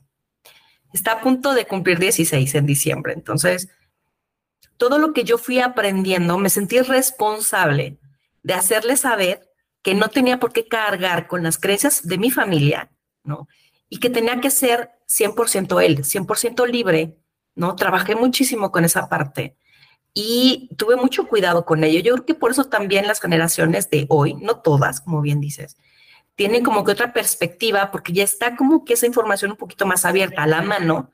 [0.94, 3.14] Está a punto de cumplir 16 en diciembre.
[3.14, 3.70] Entonces,
[4.78, 7.98] todo lo que yo fui aprendiendo, me sentí responsable
[8.44, 9.50] de hacerle saber
[9.84, 12.92] que no tenía por qué cargar con las creencias de mi familia,
[13.24, 13.48] ¿no?
[13.90, 17.18] Y que tenía que ser 100% él, 100% libre,
[17.56, 17.76] ¿no?
[17.76, 19.56] Trabajé muchísimo con esa parte
[20.14, 22.00] y tuve mucho cuidado con ello.
[22.00, 25.78] Yo creo que por eso también las generaciones de hoy, no todas, como bien dices,
[26.36, 30.06] tienen como que otra perspectiva porque ya está como que esa información un poquito más
[30.06, 31.12] abierta a la mano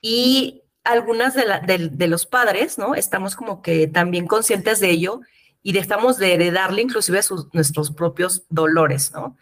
[0.00, 2.94] y algunas de, los padres, ¿no?
[2.94, 5.20] Estamos como que también conscientes de ello
[5.62, 9.36] y dejamos de heredarle inclusive sus, nuestros propios dolores, ¿no?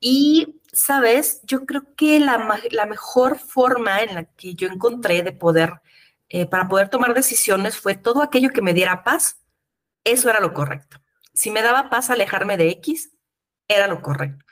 [0.00, 5.74] Y, sabes, yo creo que la mejor forma en la que yo encontré de poder,
[6.34, 9.42] eh, para poder tomar decisiones fue todo aquello que me diera paz,
[10.02, 10.96] eso era lo correcto.
[11.34, 13.12] Si me daba paz alejarme de X,
[13.68, 14.42] era lo correcto.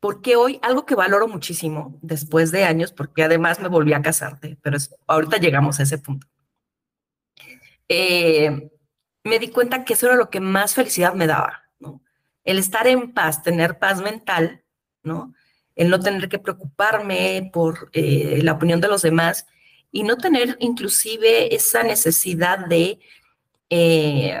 [0.00, 4.58] Porque hoy algo que valoro muchísimo después de años, porque además me volví a casarte,
[4.62, 6.26] pero ahorita llegamos a ese punto.
[7.88, 8.72] Eh,
[9.22, 11.62] me di cuenta que eso era lo que más felicidad me daba.
[12.42, 14.64] El estar en paz, tener paz mental,
[15.04, 15.32] ¿no?
[15.76, 19.46] El no tener que preocuparme por eh, la opinión de los demás
[19.92, 22.98] y no tener inclusive esa necesidad de
[23.68, 24.40] eh,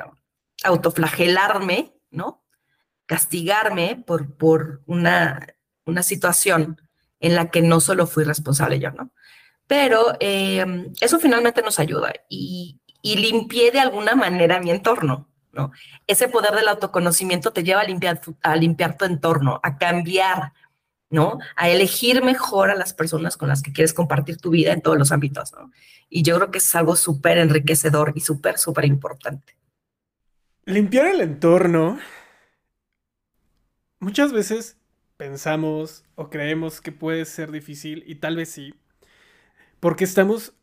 [0.64, 2.42] autoflagelarme, ¿no?
[3.06, 6.80] Castigarme por, por una, una situación
[7.20, 9.12] en la que no solo fui responsable yo, ¿no?
[9.66, 15.70] Pero eh, eso finalmente nos ayuda y, y limpié de alguna manera mi entorno, ¿no?
[16.06, 20.54] Ese poder del autoconocimiento te lleva a limpiar, a limpiar tu entorno, a cambiar,
[21.12, 21.38] ¿no?
[21.56, 24.98] A elegir mejor a las personas con las que quieres compartir tu vida en todos
[24.98, 25.70] los ámbitos, ¿no?
[26.08, 29.56] Y yo creo que es algo súper enriquecedor y súper, súper importante.
[30.64, 31.98] Limpiar el entorno.
[34.00, 34.78] Muchas veces
[35.18, 38.74] pensamos o creemos que puede ser difícil y tal vez sí.
[39.80, 40.54] Porque estamos...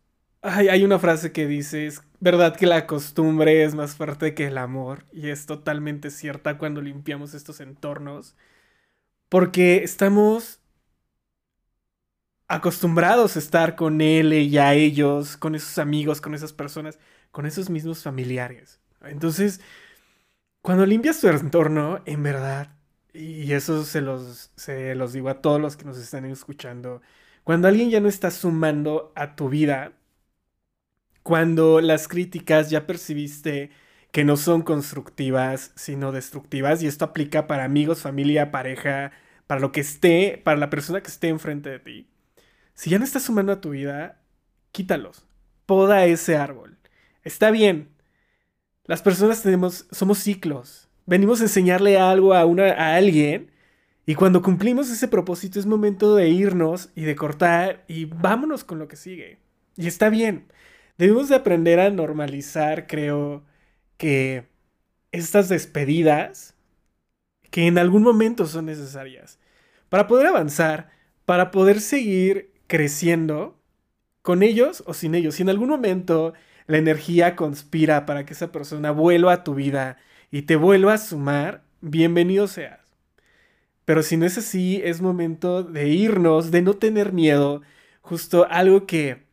[0.41, 4.57] hay una frase que dice, es verdad que la costumbre es más fuerte que el
[4.57, 5.05] amor.
[5.11, 8.35] Y es totalmente cierta cuando limpiamos estos entornos.
[9.29, 10.59] Porque estamos
[12.47, 16.99] acostumbrados a estar con él y a ellos, con esos amigos, con esas personas,
[17.31, 18.79] con esos mismos familiares.
[19.03, 19.61] Entonces,
[20.61, 22.75] cuando limpias tu entorno, en verdad,
[23.13, 27.01] y eso se los, se los digo a todos los que nos están escuchando,
[27.43, 29.93] cuando alguien ya no está sumando a tu vida,
[31.23, 33.69] cuando las críticas ya percibiste
[34.11, 39.11] que no son constructivas, sino destructivas, y esto aplica para amigos, familia, pareja,
[39.47, 42.07] para lo que esté, para la persona que esté enfrente de ti.
[42.73, 44.21] Si ya no está sumando a tu vida,
[44.71, 45.25] quítalos.
[45.65, 46.77] Poda ese árbol.
[47.23, 47.89] Está bien.
[48.85, 50.87] Las personas tenemos, somos ciclos.
[51.05, 53.51] Venimos a enseñarle algo a, una, a alguien
[54.05, 58.79] y cuando cumplimos ese propósito es momento de irnos y de cortar y vámonos con
[58.79, 59.39] lo que sigue.
[59.75, 60.47] Y está bien.
[60.97, 63.43] Debemos de aprender a normalizar, creo,
[63.99, 64.47] que
[65.11, 66.55] estas despedidas,
[67.51, 69.39] que en algún momento son necesarias,
[69.89, 70.89] para poder avanzar,
[71.25, 73.59] para poder seguir creciendo
[74.21, 75.35] con ellos o sin ellos.
[75.35, 76.33] Si en algún momento
[76.65, 79.97] la energía conspira para que esa persona vuelva a tu vida
[80.31, 82.79] y te vuelva a sumar, bienvenido seas.
[83.83, 87.63] Pero si no es así, es momento de irnos, de no tener miedo.
[88.01, 89.25] Justo algo que,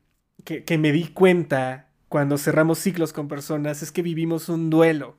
[0.45, 5.17] que, que me di cuenta cuando cerramos ciclos con personas es que vivimos un duelo.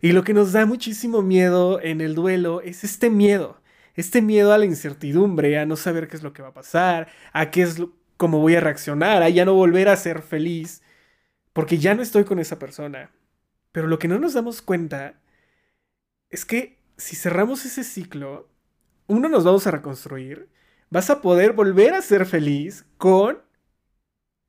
[0.00, 3.60] Y lo que nos da muchísimo miedo en el duelo es este miedo.
[3.94, 7.08] Este miedo a la incertidumbre, a no saber qué es lo que va a pasar,
[7.32, 10.82] a qué es lo, cómo voy a reaccionar, a ya no volver a ser feliz,
[11.52, 13.10] porque ya no estoy con esa persona.
[13.72, 15.20] Pero lo que no nos damos cuenta
[16.30, 18.48] es que si cerramos ese ciclo,
[19.06, 20.48] uno nos vamos a reconstruir,
[20.90, 23.38] vas a poder volver a ser feliz con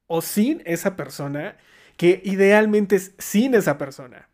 [0.08, 1.58] o sin esa persona,
[1.98, 4.30] que idealmente es sin esa persona.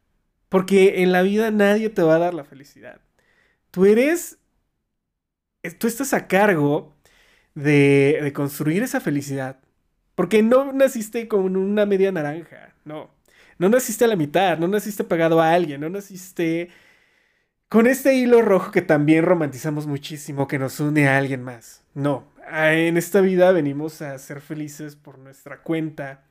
[0.49, 3.01] Porque en la vida nadie te va a dar la felicidad.
[3.71, 4.39] Tú eres,
[5.79, 6.95] tú estás a cargo
[7.55, 9.60] de, de construir esa felicidad.
[10.15, 13.12] Porque no naciste con una media naranja, no.
[13.57, 16.69] No naciste a la mitad, no naciste pagado a alguien, no naciste
[17.71, 21.86] con este hilo rojo que también romantizamos muchísimo, que nos une a alguien más.
[21.93, 26.25] No, en esta vida venimos a ser felices por nuestra cuenta.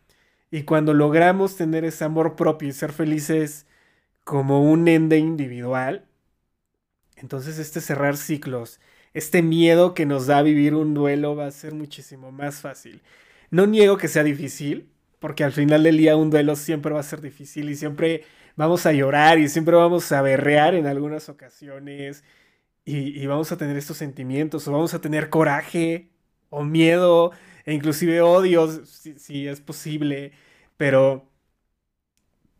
[0.50, 3.64] Y cuando logramos tener ese amor propio y ser felices
[4.22, 6.05] como un ende individual,
[7.16, 8.79] entonces este cerrar ciclos,
[9.14, 13.00] este miedo que nos da vivir un duelo va a ser muchísimo más fácil.
[13.50, 17.03] No niego que sea difícil, porque al final del día un duelo siempre va a
[17.03, 18.24] ser difícil y siempre
[18.61, 22.25] vamos a llorar y siempre vamos a berrear en algunas ocasiones
[22.85, 26.11] y, vamos a tener estos sentimientos o vamos a tener coraje
[26.51, 27.33] o miedo
[27.64, 30.33] e inclusive odio si, es posible,
[30.77, 31.27] pero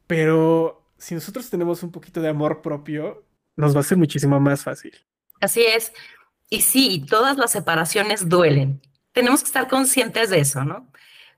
[0.07, 3.25] pero si nosotros tenemos un poquito de amor propio,
[3.57, 4.95] nos va a ser muchísimo más fácil.
[5.41, 5.93] Así es.
[6.49, 8.81] Y sí, todas las separaciones duelen.
[9.13, 10.91] Tenemos que estar conscientes de eso, ¿no?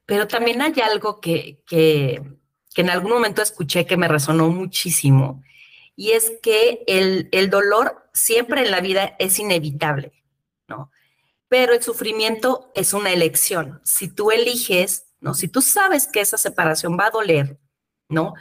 [0.06, 2.22] Pero también hay algo que, que,
[2.72, 5.42] que en algún momento escuché que me resonó muchísimo,
[5.96, 10.12] y es que el, el dolor siempre en la vida es inevitable,
[10.68, 10.90] ¿no?
[11.48, 13.80] Pero el sufrimiento es una elección.
[13.84, 15.34] Si tú eliges, ¿no?
[15.34, 17.58] Si tú sabes que esa separación va a doler,
[18.08, 18.34] ¿no?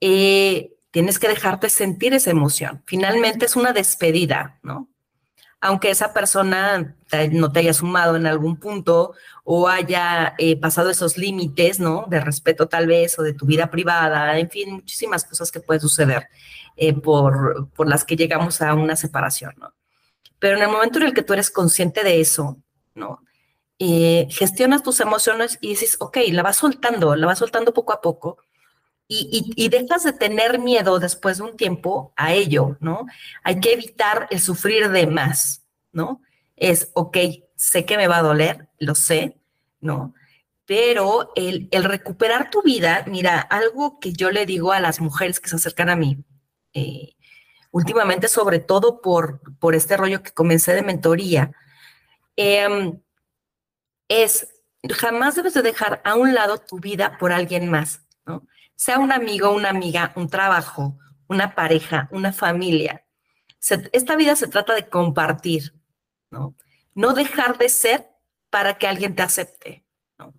[0.00, 2.82] Eh, tienes que dejarte sentir esa emoción.
[2.86, 4.91] Finalmente es una despedida, ¿no?
[5.62, 6.96] Aunque esa persona
[7.30, 12.04] no te haya sumado en algún punto o haya eh, pasado esos límites, ¿no?
[12.08, 15.80] De respeto tal vez o de tu vida privada, en fin, muchísimas cosas que pueden
[15.80, 16.28] suceder.
[16.76, 19.74] Eh, por, por las que llegamos a una separación, ¿no?
[20.38, 22.58] Pero en el momento en el que tú eres consciente de eso,
[22.94, 23.22] ¿no?
[23.78, 28.00] Eh, gestionas tus emociones y dices, ok, la vas soltando, la vas soltando poco a
[28.00, 28.38] poco
[29.08, 33.06] y, dejas de tener miedo después de un tiempo a ello, ¿no?
[33.42, 36.22] Hay que evitar el sufrir de más, ¿no?
[36.56, 37.18] Es, ok,
[37.56, 39.38] sé que me va a doler, lo sé,
[39.80, 40.14] ¿no?
[40.64, 45.50] Pero el, recuperar tu vida, mira, algo que yo le digo a las mujeres que
[45.50, 46.24] se acercan a mí,
[46.72, 47.14] eh,
[47.70, 51.52] últimamente, sobre todo por, por este rollo que comencé de mentoría,
[52.36, 52.98] em,
[54.08, 54.48] es
[54.90, 58.46] jamás debes de dejar a un lado tu vida por alguien más, ¿no?
[58.82, 63.04] Sea un amigo, una amiga, un trabajo, una pareja, una familia.
[63.92, 65.72] esta vida se trata de compartir,
[66.30, 66.56] ¿no?
[66.92, 68.08] no dejar de ser
[68.50, 69.84] para que alguien te acepte.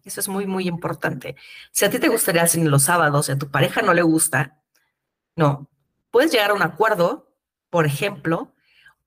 [0.04, 1.38] Eso es muy, muy importante.
[1.72, 4.62] Si a ti te gustaría hacer los sábados y a tu pareja no le gusta,
[5.38, 5.70] no,
[6.12, 7.34] puedes llegar a un acuerdo,
[7.70, 8.54] por ejemplo,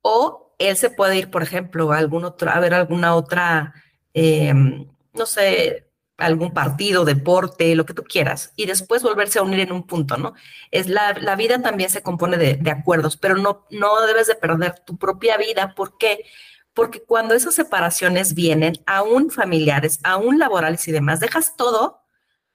[0.01, 3.75] o él se puede ir, por ejemplo, a, algún otro, a ver alguna otra,
[4.15, 5.86] em, no sé,
[6.19, 10.17] algún partido, deporte, lo que tú quieras, y después volverse a unir en un punto,
[10.17, 10.35] ¿no?
[10.71, 14.35] Es la, la vida también se compone de, de, acuerdos, pero no, no debes de
[14.35, 15.75] perder tu propia vida.
[15.75, 16.25] ¿Por qué?
[16.73, 22.03] Porque cuando esas separaciones vienen, aún familiares, aún laborales y demás, dejas todo,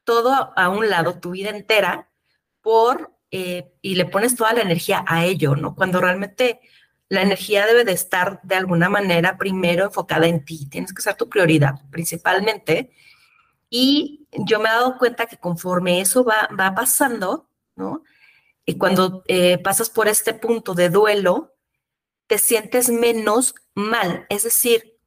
[0.04, 2.10] todo a un lado, tu vida entera,
[2.62, 5.76] por, eh, y le pones toda la energía a ello, ¿no?
[5.76, 6.62] Cuando realmente
[7.10, 11.16] la energía debe de estar de alguna manera primero enfocada en ti, tienes que ser
[11.16, 12.92] tu prioridad principalmente.
[13.74, 18.04] Y yo me he dado cuenta que conforme eso va, va pasando, ¿no?
[18.66, 21.56] Y cuando eh, pasas por este punto de duelo,
[22.28, 24.98] te sientes menos mal, es decir,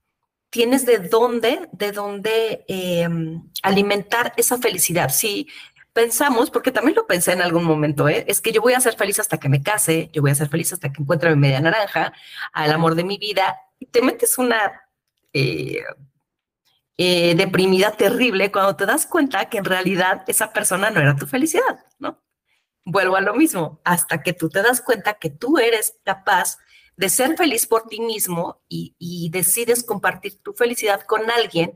[0.48, 5.10] tienes de dónde, de dónde em, alimentar esa felicidad.
[5.10, 5.48] Si
[5.92, 8.24] pensamos, porque también lo pensé en algún momento, ¿eh?
[8.28, 10.48] es que yo voy a ser feliz hasta que me case, yo voy a ser
[10.48, 12.12] feliz hasta que encuentre mi media naranja,
[12.52, 14.88] al amor de mi vida, y te metes una
[16.96, 21.26] eh, deprimida terrible cuando te das cuenta que en realidad esa persona no era tu
[21.26, 22.22] felicidad, ¿no?
[22.84, 26.58] Vuelvo a lo mismo, hasta que tú te das cuenta que tú eres capaz
[26.96, 31.72] de ser feliz por ti mismo y, decides compartir tu felicidad con alguien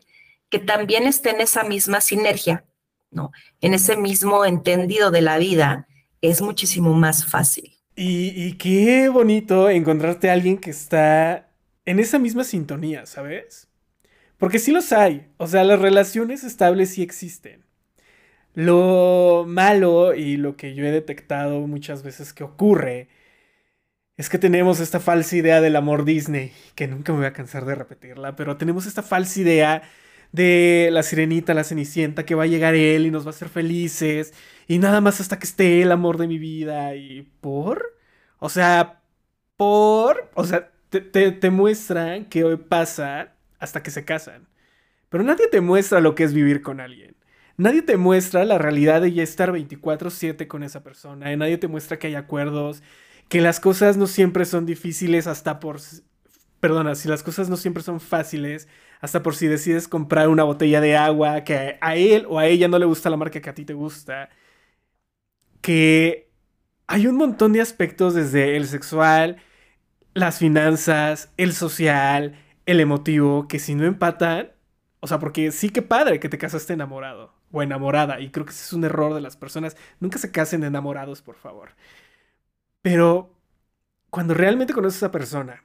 [0.49, 2.64] que también esté en esa misma sinergia,
[3.11, 3.33] ¿no?
[3.61, 5.89] En ese mismo entendido de la vida,
[6.21, 7.77] es muchísimo más fácil.
[7.97, 11.51] Y, y qué bonito encontrarte a alguien que está
[11.85, 13.68] en esa misma sintonía, ¿sabes?
[14.39, 17.64] Porque sí los hay, o sea, las relaciones estables sí existen.
[18.55, 23.09] Lo malo y lo que yo he detectado muchas veces que ocurre
[24.16, 27.64] es que tenemos esta falsa idea del amor Disney, que nunca me voy a cansar
[27.64, 29.82] de repetirla, pero tenemos esta falsa idea
[30.32, 33.49] de la sirenita, la cenicienta, que va a llegar él y nos va a hacer
[33.49, 34.34] felices,
[34.66, 37.97] y nada más hasta que esté el amor de mi vida, y por...
[38.41, 39.03] O sea,
[39.57, 40.30] por...
[40.34, 41.01] O sea, te,
[41.32, 44.49] te, muestran que hoy pasa hasta que se casan.
[45.09, 47.17] Pero nadie te muestra lo que es vivir con alguien.
[47.57, 51.35] Nadie te muestra la realidad de ya estar 24/7 con esa persona.
[51.37, 52.83] Nadie te muestra que hay acuerdos,
[53.29, 55.81] que las cosas no siempre son difíciles hasta por...
[56.61, 58.69] Perdona, si las cosas no siempre son fáciles,
[59.01, 62.69] hasta por si decides comprar una botella de agua que a él o a ella
[62.69, 64.29] no le gusta la marca que a ti te gusta.
[65.61, 66.31] Que
[66.87, 69.37] hay un montón de aspectos desde el sexual,
[70.15, 72.35] las finanzas, el social,
[72.69, 74.53] el emotivo, que si no empatan,
[75.01, 78.53] o sea, porque sí que padre que te casaste enamorado o enamorada, y creo que
[78.53, 79.75] ese es un error de las personas.
[80.01, 81.71] Nunca se casen enamorados, por favor.
[82.83, 83.35] Pero
[84.11, 85.64] cuando realmente conoces a esa persona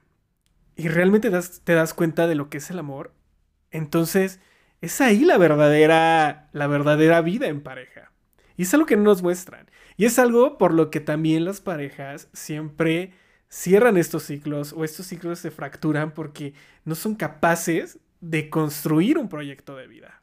[0.78, 3.14] y realmente te das cuenta de lo que es el amor,
[3.72, 4.40] entonces
[4.80, 8.14] es ahí la verdadera, la verdadera vida en pareja.
[8.56, 9.70] Y es algo que no nos muestran.
[9.98, 13.12] Y es algo por lo que también las parejas siempre
[13.54, 16.54] cierran estos ciclos o estos ciclos se fracturan porque
[16.86, 20.22] no son capaces de construir un proyecto de vida.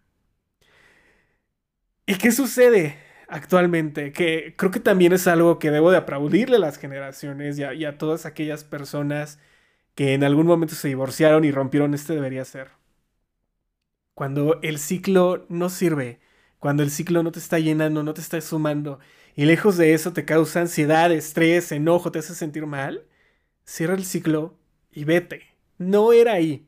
[2.07, 2.97] ¿Y qué sucede?
[3.31, 7.85] actualmente, que creo que también es algo que debo de aplaudirle a las generaciones y
[7.85, 9.39] a, todas aquellas personas
[9.95, 12.71] que en algún momento se divorciaron y rompieron este debería ser.
[14.15, 16.21] Cuando el ciclo no sirve,
[16.59, 18.99] cuando el ciclo no te está llenando, no te está sumando,
[19.35, 23.05] y lejos de eso te causa ansiedad, estrés, enojo, te hace sentir mal,
[23.71, 24.59] cierra el ciclo
[24.91, 25.43] y vete.
[25.79, 26.67] No era ahí.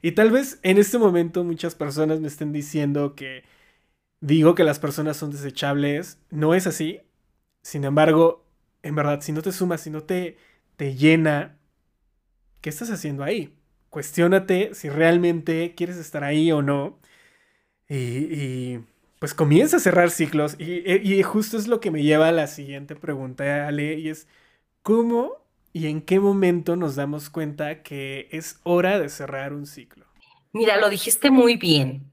[0.00, 3.44] Y tal vez en este momento muchas personas me estén diciendo que
[4.20, 7.00] digo que las personas son desechables, no es así.
[7.62, 8.46] Sin embargo,
[8.82, 10.38] en verdad, si no te sumas, si no te,
[10.76, 11.58] te llena,
[12.62, 13.54] ¿qué estás haciendo ahí?
[13.90, 16.98] Cuestiónate si realmente quieres estar ahí o no.
[17.88, 18.78] Y,
[19.18, 20.56] pues comienza a cerrar ciclos.
[20.58, 24.28] Y, y, justo es lo que me lleva a la siguiente pregunta, Ale, y es,
[24.82, 30.06] ¿cómo y en qué momento nos damos cuenta que es hora de cerrar un ciclo?
[30.52, 32.12] Mira, lo dijiste muy bien.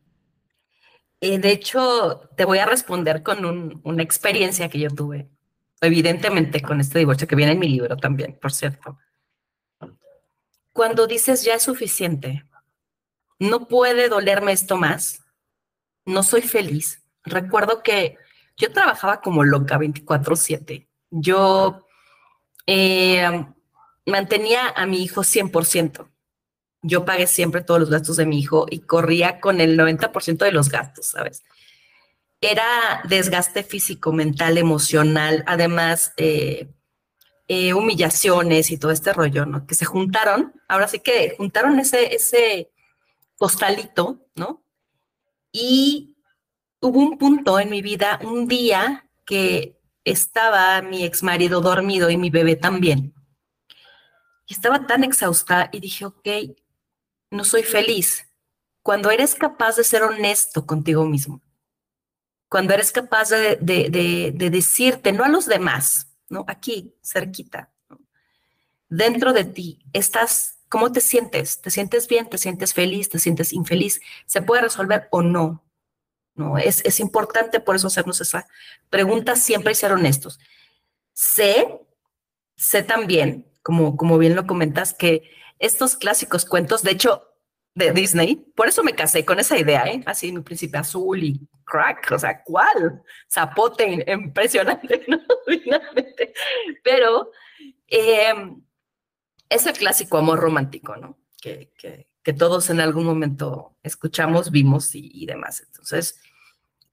[1.22, 5.30] Eh, de hecho, te voy a responder con una experiencia que yo tuve,
[5.82, 9.00] evidentemente con este divorcio que viene en mi libro también, por cierto.
[10.74, 12.46] Cuando dices ya es suficiente,
[13.40, 15.24] no puede dolerme esto más,
[16.06, 17.02] no soy feliz.
[17.24, 18.18] Recuerdo que
[18.58, 20.88] yo trabajaba como loca 24/7.
[21.10, 21.85] Yo
[22.68, 23.46] eh,
[24.06, 26.08] mantenía a mi hijo 100%
[26.88, 30.52] yo pagué siempre todos los gastos de mi hijo y corría con el 90% de
[30.52, 31.44] los gastos, ¿sabes?
[32.42, 36.70] Era desgaste físico, mental, emocional, además eh,
[37.48, 39.66] eh, humillaciones y todo este rollo, ¿no?
[39.66, 42.72] Que se juntaron, ahora sí que juntaron ese, ese,
[43.38, 44.64] costalito, ¿no?
[45.52, 46.16] Y
[46.82, 49.75] hubo un punto en mi vida, un día que
[50.06, 53.14] estaba mi ex marido dormido y mi bebé también.
[54.48, 56.28] Estaba tan exhausta y dije, ok,
[57.32, 58.28] no soy feliz.
[58.84, 61.42] Cuando eres capaz de ser honesto contigo mismo,
[62.48, 63.58] cuando eres capaz de,
[64.36, 66.46] decirte, no a los demás, ¿no?
[66.48, 67.74] Aquí, cerquita,
[68.88, 71.62] dentro de ti, estás, ¿cómo te sientes?
[71.62, 72.30] ¿Te sientes bien?
[72.30, 73.10] ¿Te sientes feliz?
[73.10, 74.00] ¿Te sientes infeliz?
[74.28, 75.65] ¿Se puede resolver o no?
[76.36, 78.48] No, es, es importante por eso hacernos esa
[78.90, 80.40] pregunta siempre y ser honestos.
[81.14, 81.80] Sé,
[82.56, 85.30] sé también, como, como bien lo comentas, que
[85.60, 87.36] estos clásicos cuentos, de hecho,
[87.76, 90.02] de Disney, por eso me casé con esa idea, ¿eh?
[90.06, 93.04] Así, mi príncipe azul y crack, o sea, ¿cuál?
[93.30, 95.20] Zapote, impresionante, ¿no?
[95.46, 96.34] Finalmente.
[96.84, 97.32] Pero
[97.88, 98.34] eh,
[99.50, 101.18] es el clásico amor romántico, ¿no?
[101.42, 105.62] Que, que, que, todos en algún momento escuchamos, vimos y, demás.
[105.62, 106.20] Entonces,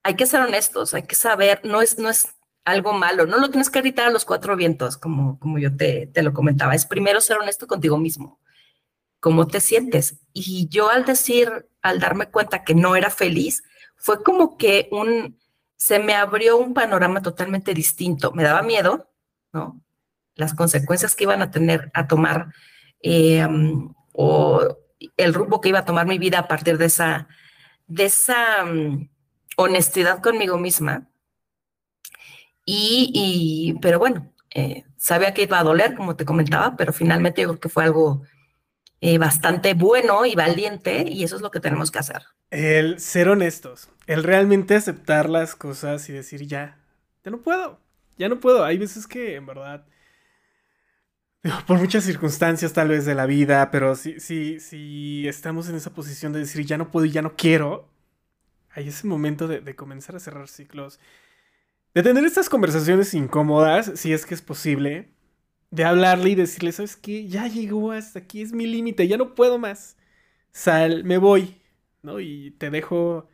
[0.03, 2.35] hay que ser honestos, hay que saber, no es, no es
[2.65, 6.07] algo malo, no lo tienes que gritar a los cuatro vientos, como, como yo te,
[6.07, 8.39] te lo comentaba, es primero ser honesto contigo mismo
[9.23, 10.19] cómo te sientes.
[10.33, 13.63] Y yo al decir, al darme cuenta que no era feliz,
[13.95, 15.39] fue como que un,
[15.77, 18.33] se me abrió un panorama totalmente distinto.
[18.33, 19.09] Me daba miedo,
[19.53, 19.81] ¿no?
[20.35, 22.53] Las consecuencias que iban a tener, a tomar,
[22.99, 24.77] em, o
[25.15, 27.29] el rumbo que iba a tomar mi vida a partir de esa,
[27.87, 29.07] de esa um,
[29.55, 31.09] honestidad conmigo misma.
[32.65, 37.49] Y, pero bueno, eh, sabía que iba a doler, como te comentaba, pero finalmente yo
[37.49, 38.23] creo que fue algo
[39.01, 42.21] eh, bastante bueno y valiente y eso es lo que tenemos que hacer.
[42.51, 46.79] El ser honestos, el realmente aceptar las cosas y decir ya,
[47.25, 47.79] ya no puedo,
[48.17, 48.63] ya no puedo.
[48.63, 49.85] Hay veces que en verdad,
[51.67, 55.93] por muchas circunstancias tal vez de la vida, pero si, si, si estamos en esa
[55.93, 57.89] posición de decir ya no puedo y ya no quiero,
[58.73, 60.99] hay ese momento de, comenzar a cerrar ciclos,
[61.93, 65.09] de tener estas conversaciones incómodas, si es que es posible
[65.71, 67.27] de hablarle y decirle, ¿sabes qué?
[67.27, 69.97] Ya llegó hasta aquí, es mi límite, ya no puedo más.
[70.51, 71.61] Sal, me voy,
[72.03, 72.19] ¿no?
[72.19, 73.29] Y te dejo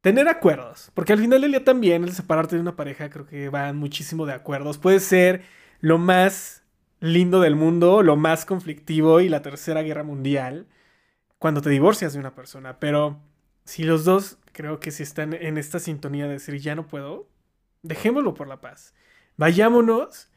[0.00, 3.48] tener acuerdos, porque al final del día también el separarte de una pareja creo que
[3.48, 4.78] van muchísimo de acuerdos.
[4.78, 5.42] Puede ser
[5.80, 6.64] lo más
[7.00, 10.66] lindo del mundo, lo más conflictivo y la tercera guerra mundial
[11.38, 13.20] cuando te divorcias de una persona, pero
[13.68, 17.28] si los dos creo que si están en esta sintonía de decir ya no puedo,
[17.82, 18.94] dejémoslo por la paz.
[19.36, 20.30] Vayámonos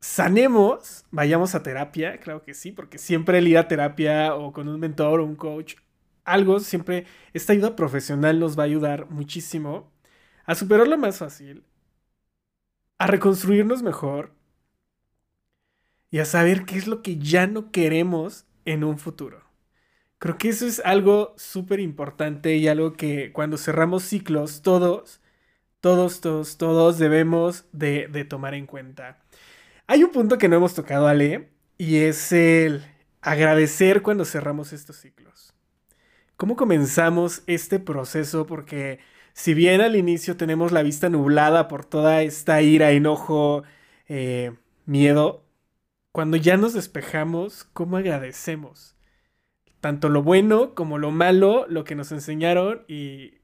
[0.00, 4.68] sanemos, vayamos a terapia, claro que sí, porque siempre el ir a terapia o con
[4.68, 5.76] un mentor o un coach,
[6.24, 9.92] algo, siempre esta ayuda profesional nos va a ayudar muchísimo
[10.46, 11.64] a superarlo más fácil,
[12.98, 14.32] a reconstruirnos mejor
[16.10, 19.45] y a saber qué es lo que ya no queremos en un futuro.
[20.18, 25.20] Creo que eso es algo súper importante y algo que cuando cerramos ciclos, todos,
[25.80, 29.24] todos, todos, todos debemos de, de tomar en cuenta.
[29.86, 32.84] Hay un punto que no hemos tocado, Ale, y es el
[33.22, 35.54] agradecer cuando cerramos estos ciclos.
[36.36, 38.46] ¿Cómo comenzamos este proceso?
[38.46, 39.00] Porque
[39.32, 43.64] si bien al inicio tenemos la vista nublada por toda esta ira, enojo,
[44.08, 44.52] eh,
[44.86, 45.44] miedo,
[46.12, 48.95] cuando ya nos despejamos, ¿cómo agradecemos?
[49.86, 53.34] Tanto lo bueno como lo malo, lo que nos enseñaron y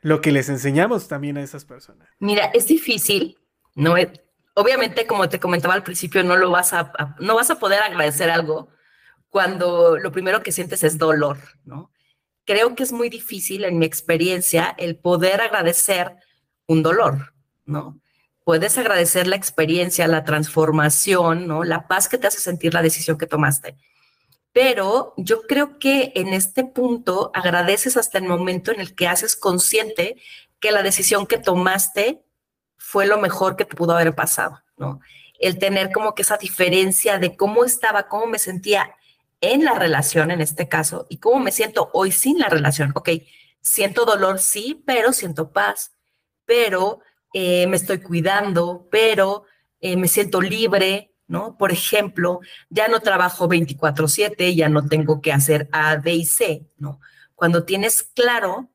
[0.00, 2.08] lo que les enseñamos también a esas personas.
[2.18, 3.38] Mira, es difícil,
[3.76, 4.08] no es,
[4.54, 8.30] obviamente, como te comentaba al principio, no lo vas a, no vas a poder agradecer
[8.30, 8.70] algo
[9.28, 11.92] cuando lo primero que sientes es dolor, ¿no?
[12.44, 16.16] Creo que es muy difícil en mi experiencia el poder agradecer
[16.66, 17.32] un dolor,
[17.64, 18.00] ¿no?
[18.42, 21.62] Puedes agradecer la experiencia, la transformación, ¿no?
[21.62, 23.76] La paz que te hace sentir la decisión que tomaste.
[24.60, 29.36] Pero yo creo que en este punto agradeces hasta el momento en el que haces
[29.36, 30.16] consciente
[30.58, 32.24] que la decisión que tomaste
[32.76, 34.98] fue lo mejor que te pudo haber pasado, ¿no?
[35.38, 38.96] El tener como que esa diferencia de cómo estaba, cómo me sentía
[39.40, 42.90] en la relación en este caso y cómo me siento hoy sin la relación.
[42.96, 43.10] Ok,
[43.60, 45.92] siento dolor, sí, pero siento paz,
[46.46, 46.98] pero
[47.32, 49.44] eh, me estoy cuidando, pero
[49.80, 51.56] eh, me siento libre, ¿no?
[51.58, 56.66] Por ejemplo, ya no trabajo 24/7, ya no tengo que hacer A, B y C,
[56.78, 57.00] ¿no?
[57.34, 58.70] Cuando tienes claro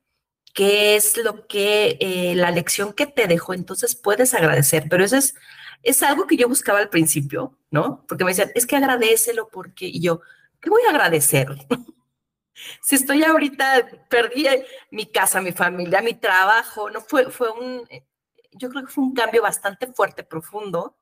[0.53, 5.17] qué es lo que, eh, la lección que te dejó, entonces puedes agradecer, pero eso
[5.17, 5.35] es,
[5.81, 8.05] es algo que yo buscaba al principio, ¿no?
[8.07, 10.21] Porque me decían, es que agradecelo porque, y yo,
[10.61, 11.47] ¿qué voy a agradecer?
[12.81, 14.47] si estoy ahorita, perdí
[14.91, 17.87] mi casa, mi familia, mi trabajo, no fue, fue un,
[18.51, 20.97] yo creo que fue un cambio bastante fuerte, profundo,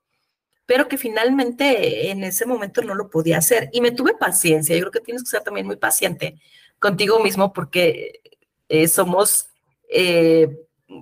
[0.71, 3.69] pero que finalmente en ese momento no lo podía hacer.
[3.73, 4.73] Y me tuve paciencia.
[4.73, 6.37] Yo creo que tienes que ser también muy paciente
[6.79, 8.21] contigo mismo porque
[8.69, 9.49] eh, somos,
[9.89, 10.47] eh,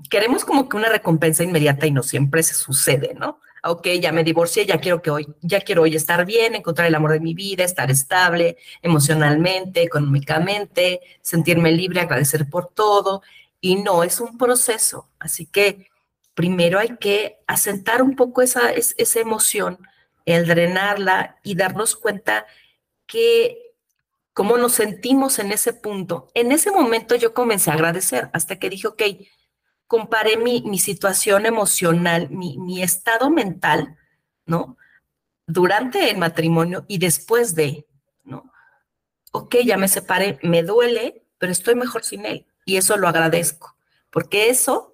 [0.09, 3.41] queremos como que una recompensa inmediata y no siempre se sucede, ¿no?
[3.63, 6.95] ok, ya me divorcié, ya quiero que hoy, ya quiero hoy estar bien, encontrar el
[6.95, 13.21] amor de mi vida, estar estable emocionalmente, económicamente, sentirme libre, agradecer por todo.
[13.61, 15.09] Y no, es un proceso.
[15.19, 15.88] Así que
[16.39, 19.77] primero hay que asentar un poco esa, esa emoción,
[20.23, 22.45] el drenarla y darnos cuenta
[23.05, 23.73] que
[24.31, 26.31] cómo nos sentimos en ese punto.
[26.35, 29.03] En ese momento yo comencé a agradecer hasta que dije, ok,
[29.85, 33.97] comparé mi, mi situación emocional, mi, mi, estado mental,
[34.45, 34.77] ¿no?
[35.45, 37.85] Durante el matrimonio y después de,
[38.23, 38.49] ¿no?
[39.33, 42.47] Ok, ya me separé, me duele, pero estoy mejor sin él.
[42.63, 43.75] Y eso lo agradezco,
[44.09, 44.88] porque eso,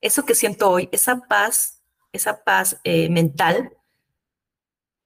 [0.00, 1.82] eso que siento hoy, esa paz,
[2.12, 3.76] esa paz eh, mental,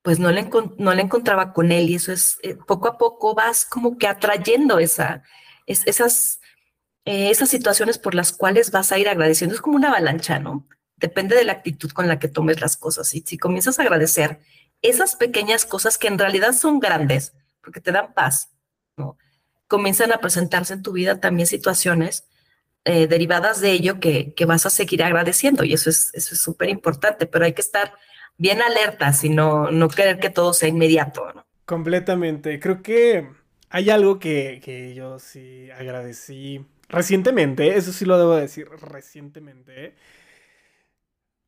[0.02, 3.34] pues no la, no la encontraba con él y eso es, eh, poco a poco
[3.34, 5.22] vas como que atrayendo esa,
[5.66, 6.40] esas
[7.06, 9.54] eh, esas situaciones por las cuales vas a ir agradeciendo.
[9.54, 10.66] Es como una avalancha, ¿no?
[10.96, 13.14] Depende de la actitud con la que tomes las cosas.
[13.14, 14.40] Y si comienzas a agradecer
[14.80, 18.50] esas pequeñas cosas que en realidad son grandes, porque te dan paz,
[18.96, 19.18] ¿no?
[19.66, 22.26] Comienzan a presentarse en tu vida también situaciones
[22.84, 25.64] eh, derivadas de ello que, que, vas a seguir agradeciendo.
[25.64, 27.94] Y eso es eso es súper importante, pero hay que estar
[28.36, 31.46] bien alertas y no, no querer que todo sea inmediato, ¿no?
[31.64, 32.60] Completamente.
[32.60, 33.28] Creo que
[33.70, 39.94] hay algo que, que yo sí agradecí recientemente, eso sí lo debo decir, recientemente.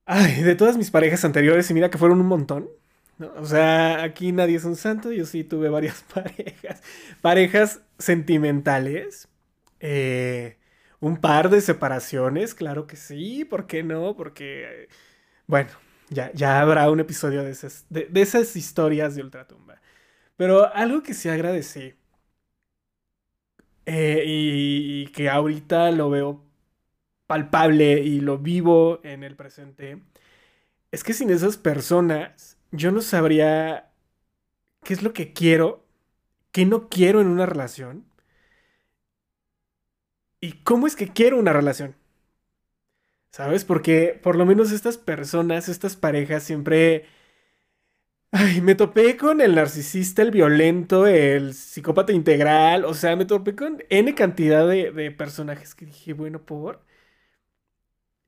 [0.05, 2.69] Ay, de todas mis parejas anteriores, y mira que fueron un montón.
[3.37, 6.83] O sea, aquí nadie es un santo, yo sí tuve varias parejas.
[7.21, 9.29] Parejas sentimentales.
[9.81, 10.57] Eh,
[11.01, 14.17] un par de separaciones, claro que sí, ¿por qué no?
[14.17, 14.89] Porque,
[15.47, 15.71] bueno,
[16.11, 19.81] ya, ya habrá un episodio de esas, de, esas historias de Ultratumba.
[20.37, 21.95] Pero algo que sí agradecí
[23.87, 26.45] eh, y, que ahorita lo veo
[27.27, 30.03] palpable y lo vivo en el presente,
[30.93, 33.93] es que sin esas personas yo no sabría
[34.85, 35.85] qué es lo que quiero,
[36.53, 38.07] qué no quiero en una relación
[40.41, 41.95] y cómo es que quiero una relación.
[43.31, 43.65] ¿Sabes?
[43.65, 47.07] Porque por lo menos estas personas, estas parejas siempre
[48.33, 52.85] Ay, me topé con el narcisista, el violento, el psicópata integral.
[52.85, 56.85] O sea, me topé con N cantidad de, personajes que dije, bueno, por.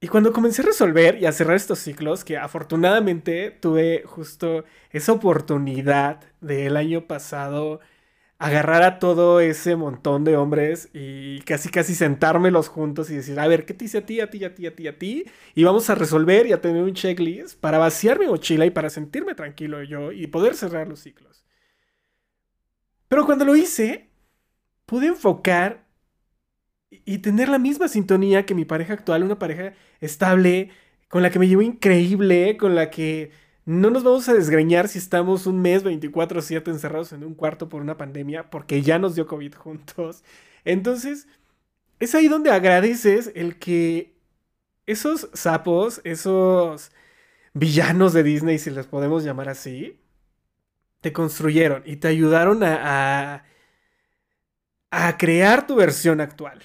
[0.00, 5.12] Y cuando comencé a resolver y a cerrar estos ciclos, que afortunadamente tuve justo esa
[5.12, 7.80] oportunidad del año pasado
[8.38, 13.48] agarrar a todo ese montón de hombres y casi casi sentármelos juntos y decir, a
[13.48, 15.24] ver, ¿qué te hice a ti, a ti, a ti, a ti, a ti?
[15.54, 18.90] Y vamos a resolver y a tener un checklist para vaciar mi mochila y para
[18.90, 21.44] sentirme tranquilo yo y poder cerrar los ciclos.
[23.08, 24.10] Pero cuando lo hice,
[24.86, 25.86] pude enfocar
[26.90, 30.70] y tener la misma sintonía que mi pareja actual, una pareja estable,
[31.08, 33.30] con la que me llevo increíble, con la que
[33.68, 37.82] no nos vamos a desgreñar si estamos un mes 24/7 encerrados en un cuarto por
[37.82, 40.24] una pandemia, porque ya nos dio COVID juntos.
[40.64, 41.28] Entonces,
[42.00, 44.14] es ahí donde agradeces el que
[44.86, 46.92] esos sapos, esos
[47.52, 50.00] villanos de Disney, si les podemos llamar así,
[51.02, 53.44] te construyeron y te ayudaron a,
[54.90, 56.62] a, crear tu versión actual.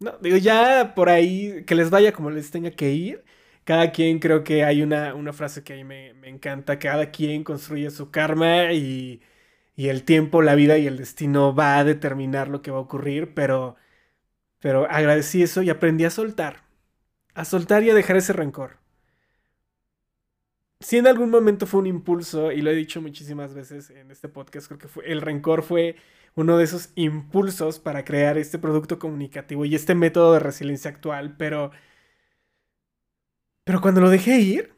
[0.00, 3.24] No, digo, ya por ahí que les vaya como les tenga que ir
[3.68, 7.10] cada quien creo que hay una, una frase que a mí me, me, encanta, cada
[7.10, 9.20] quien construye su karma y,
[9.76, 12.80] y, el tiempo, la vida y el destino va a determinar lo que va a
[12.80, 13.76] ocurrir, pero,
[14.60, 16.64] pero agradecí eso y aprendí a soltar,
[17.34, 18.78] a soltar y a dejar ese rencor.
[20.80, 24.30] Si en algún momento fue un impulso, y lo he dicho muchísimas veces en este
[24.30, 25.96] podcast, creo que fue, el rencor fue
[26.36, 31.36] uno de esos impulsos para crear este producto comunicativo y este método de resiliencia actual,
[31.36, 31.70] pero
[33.68, 34.72] pero cuando lo dejé ir,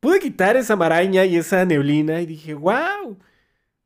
[0.00, 3.16] pude quitar esa maraña y esa neblina y dije, wow,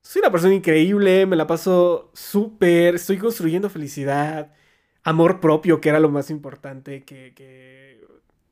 [0.01, 4.55] soy una persona increíble, me la paso súper, estoy construyendo felicidad,
[5.03, 8.01] amor propio, que era lo más importante, que,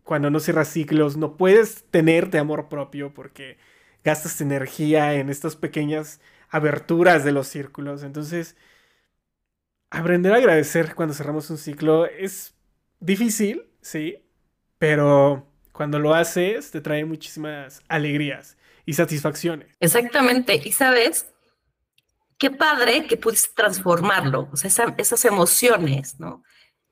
[0.04, 3.56] cuando no cierras ciclos no puedes tenerte amor propio porque
[4.04, 6.20] gastas energía en estas pequeñas
[6.50, 8.02] aberturas de los círculos.
[8.02, 8.54] Entonces,
[9.88, 12.54] aprender a agradecer cuando cerramos un ciclo es
[13.00, 14.27] difícil, sí,
[14.78, 18.56] pero cuando lo haces te trae muchísimas alegrías
[18.86, 19.68] y satisfacciones.
[19.80, 20.60] Exactamente.
[20.64, 21.26] Y sabes,
[22.38, 26.42] qué padre que pudiste transformarlo, o sea, esas emociones, ¿no?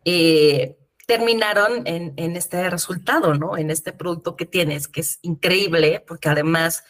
[0.05, 0.77] Eh,
[1.07, 3.57] terminaron en, este resultado, ¿no?
[3.57, 6.85] En este producto que tienes, que es increíble, porque además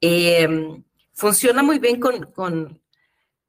[0.00, 2.80] em, funciona muy bien con, con,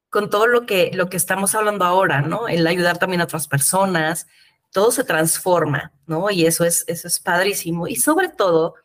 [0.10, 2.48] con, todo lo que, lo que estamos hablando ahora, ¿no?
[2.48, 4.28] El ayudar también a otras personas,
[4.72, 6.30] todo se transforma, ¿no?
[6.30, 7.88] Y eso es, eso es padrísimo.
[7.88, 8.76] Y sobre todo,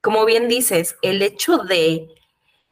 [0.00, 2.08] como bien dices, el hecho de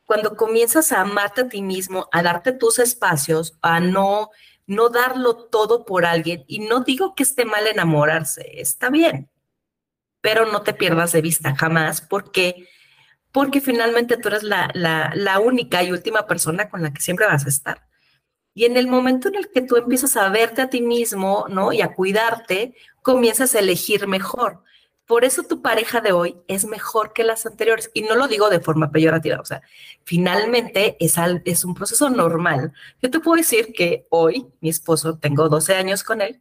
[0.05, 4.31] cuando comienzas a amarte a ti mismo, a darte tus espacios, a no,
[4.67, 9.31] no darlo todo por alguien, y no digo que esté mal enamorarse, está bien,
[10.21, 12.69] pero no te pierdas de vista jamás, porque,
[13.31, 17.27] porque finalmente tú eres la, la, la única y última persona con la que siempre
[17.27, 17.90] vas a estar.
[18.55, 21.73] Y en el momento en el que tú empiezas a verte a ti mismo, ¿no?
[21.73, 24.63] Y a cuidarte, comienzas a elegir mejor.
[25.07, 27.91] Por eso tu pareja de hoy es mejor que las anteriores.
[27.95, 29.61] Y no lo digo de forma peyorativa, o sea,
[30.05, 32.73] finalmente es, es un proceso normal.
[33.03, 36.41] Yo te puedo decir que hoy mi esposo, tengo 12 años con él,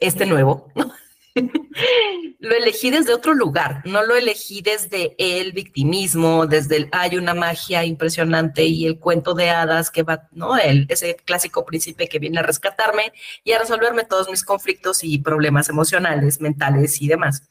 [0.00, 0.92] este nuevo, ¿no?
[2.38, 7.34] lo elegí desde otro lugar, no lo elegí desde el victimismo, desde el hay una
[7.34, 10.56] magia impresionante y el cuento de hadas que va, ¿no?
[10.56, 13.12] El, ese clásico príncipe que viene a rescatarme
[13.44, 17.50] y a resolverme todos mis conflictos y problemas emocionales, mentales y demás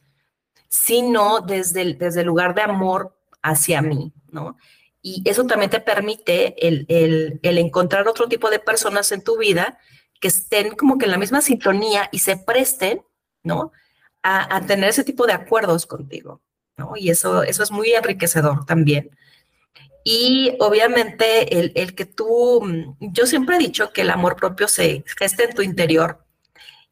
[0.70, 4.56] sino desde el, desde el lugar de amor hacia mí, ¿no?
[5.02, 9.80] Y eso también te permite el, el, encontrar otro tipo de personas en tu vida
[10.22, 13.02] que estén como que en la misma sintonía y se presten,
[13.44, 13.72] ¿no?
[14.24, 16.42] A, tener ese tipo de acuerdos contigo,
[16.78, 16.94] ¿no?
[16.96, 19.10] Y eso, eso es muy enriquecedor también.
[20.04, 22.62] Y obviamente el, el, que tú,
[23.00, 26.26] yo siempre he dicho que el amor propio se gesta en tu interior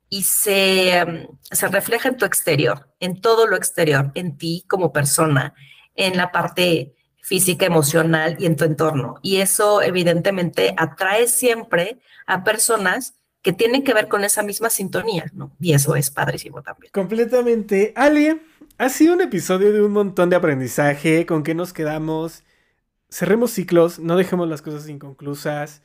[0.09, 4.93] y se, mm, se refleja en tu exterior, en todo lo exterior, en ti como
[4.93, 5.53] persona,
[5.95, 9.15] en la parte física, emocional y en tu entorno.
[9.21, 15.31] Y eso evidentemente atrae siempre a personas que tienen que ver con esa misma sintonía,
[15.33, 15.51] ¿no?
[15.59, 16.91] Y eso es padrísimo también.
[16.91, 17.93] Completamente.
[17.95, 18.41] Ali,
[18.77, 22.43] ha sido un episodio de un montón de aprendizaje, con que nos quedamos.
[23.09, 25.81] Cerremos ciclos, no dejemos las cosas inconclusas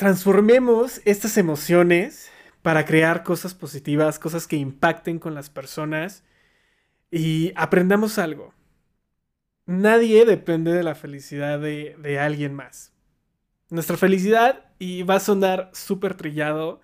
[0.00, 2.30] transformemos estas emociones
[2.62, 6.24] para crear cosas positivas, cosas que impacten con las personas
[7.10, 8.54] y aprendamos algo.
[9.66, 12.94] Nadie depende de la felicidad de, alguien más.
[13.68, 16.80] Nuestra felicidad, y va a sonar súper trillado,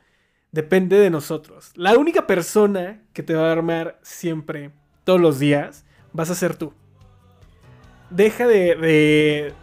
[0.52, 1.72] depende de nosotros.
[1.74, 4.70] La única persona que te va a armar siempre,
[5.02, 6.74] todos los días, vas a ser tú.
[8.10, 9.54] Deja de,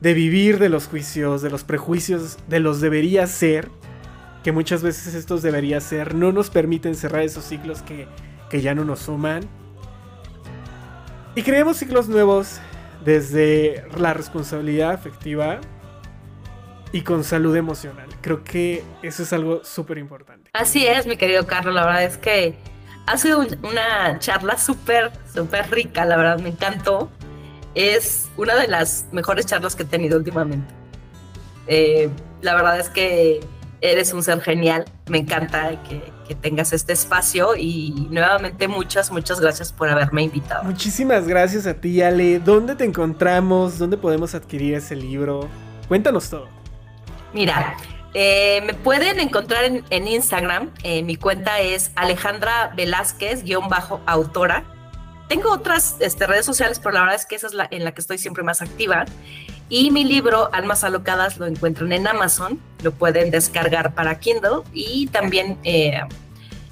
[0.00, 3.70] de vivir de los juicios, de los prejuicios, de los debería ser,
[4.42, 8.08] que muchas veces estos debería ser, no nos permiten cerrar esos ciclos que,
[8.50, 9.44] que ya no nos suman.
[11.36, 12.58] Y creemos ciclos nuevos
[13.04, 15.60] desde la responsabilidad afectiva
[16.94, 18.06] y con salud emocional.
[18.20, 20.48] Creo que eso es algo súper importante.
[20.52, 22.54] Así es, mi querido Carlos, la verdad es que
[23.06, 27.10] ha sido una charla súper, súper rica, la verdad me encantó
[27.74, 30.72] es una de las mejores charlas que he tenido últimamente.
[31.66, 32.08] Eh,
[32.42, 33.40] la verdad es que
[33.80, 39.40] eres un ser genial, me encanta que, que, tengas este espacio y nuevamente muchas, muchas
[39.40, 40.62] gracias por haberme invitado.
[40.62, 42.38] Muchísimas gracias a ti, Ale.
[42.38, 43.80] ¿Dónde te encontramos?
[43.80, 45.48] ¿Dónde podemos adquirir ese libro?
[45.88, 46.63] Cuéntanos todo.
[47.34, 47.76] Mira,
[48.14, 50.70] eh, me pueden encontrar en, Instagram.
[50.84, 54.64] Eh, mi cuenta es Alejandra Velázquez-autora.
[55.28, 57.92] Tengo otras este, redes sociales, pero la verdad es que esa es la en la
[57.92, 59.04] que estoy siempre más activa.
[59.68, 62.60] Y mi libro, Almas Alocadas, lo encuentran en Amazon.
[62.82, 66.00] Lo pueden descargar para Kindle y también eh,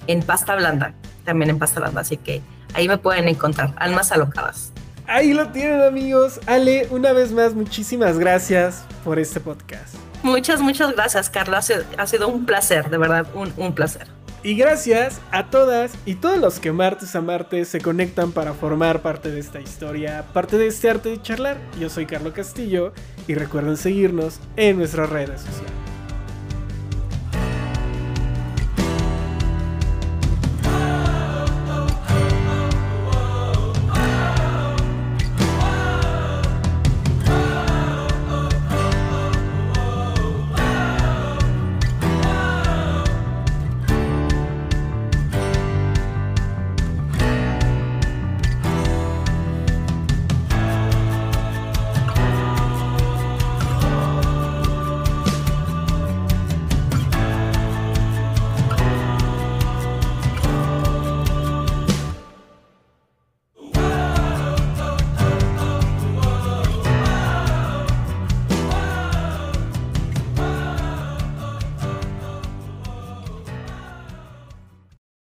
[0.07, 0.95] en pasta blanda.
[1.25, 2.03] También en pasta blanda.
[2.03, 2.41] Así que
[2.75, 3.75] ahí me pueden encontrar.
[3.79, 4.73] Almas Alocadas.
[5.09, 6.39] Ahí lo tienen, amigos.
[6.47, 9.97] Ale, una vez más, muchísimas gracias por este podcast.
[10.23, 11.73] Muchas, muchas gracias, Carlos.
[11.99, 14.07] Ha sido un placer, de verdad, un, un placer.
[14.45, 19.01] Y gracias a todas y todos los que martes a martes se conectan para formar
[19.01, 21.59] parte de esta historia, parte de este arte de charlar.
[21.79, 22.93] Yo soy Carlos Castillo
[23.29, 25.82] y recuerden seguirnos en nuestras redes sociales.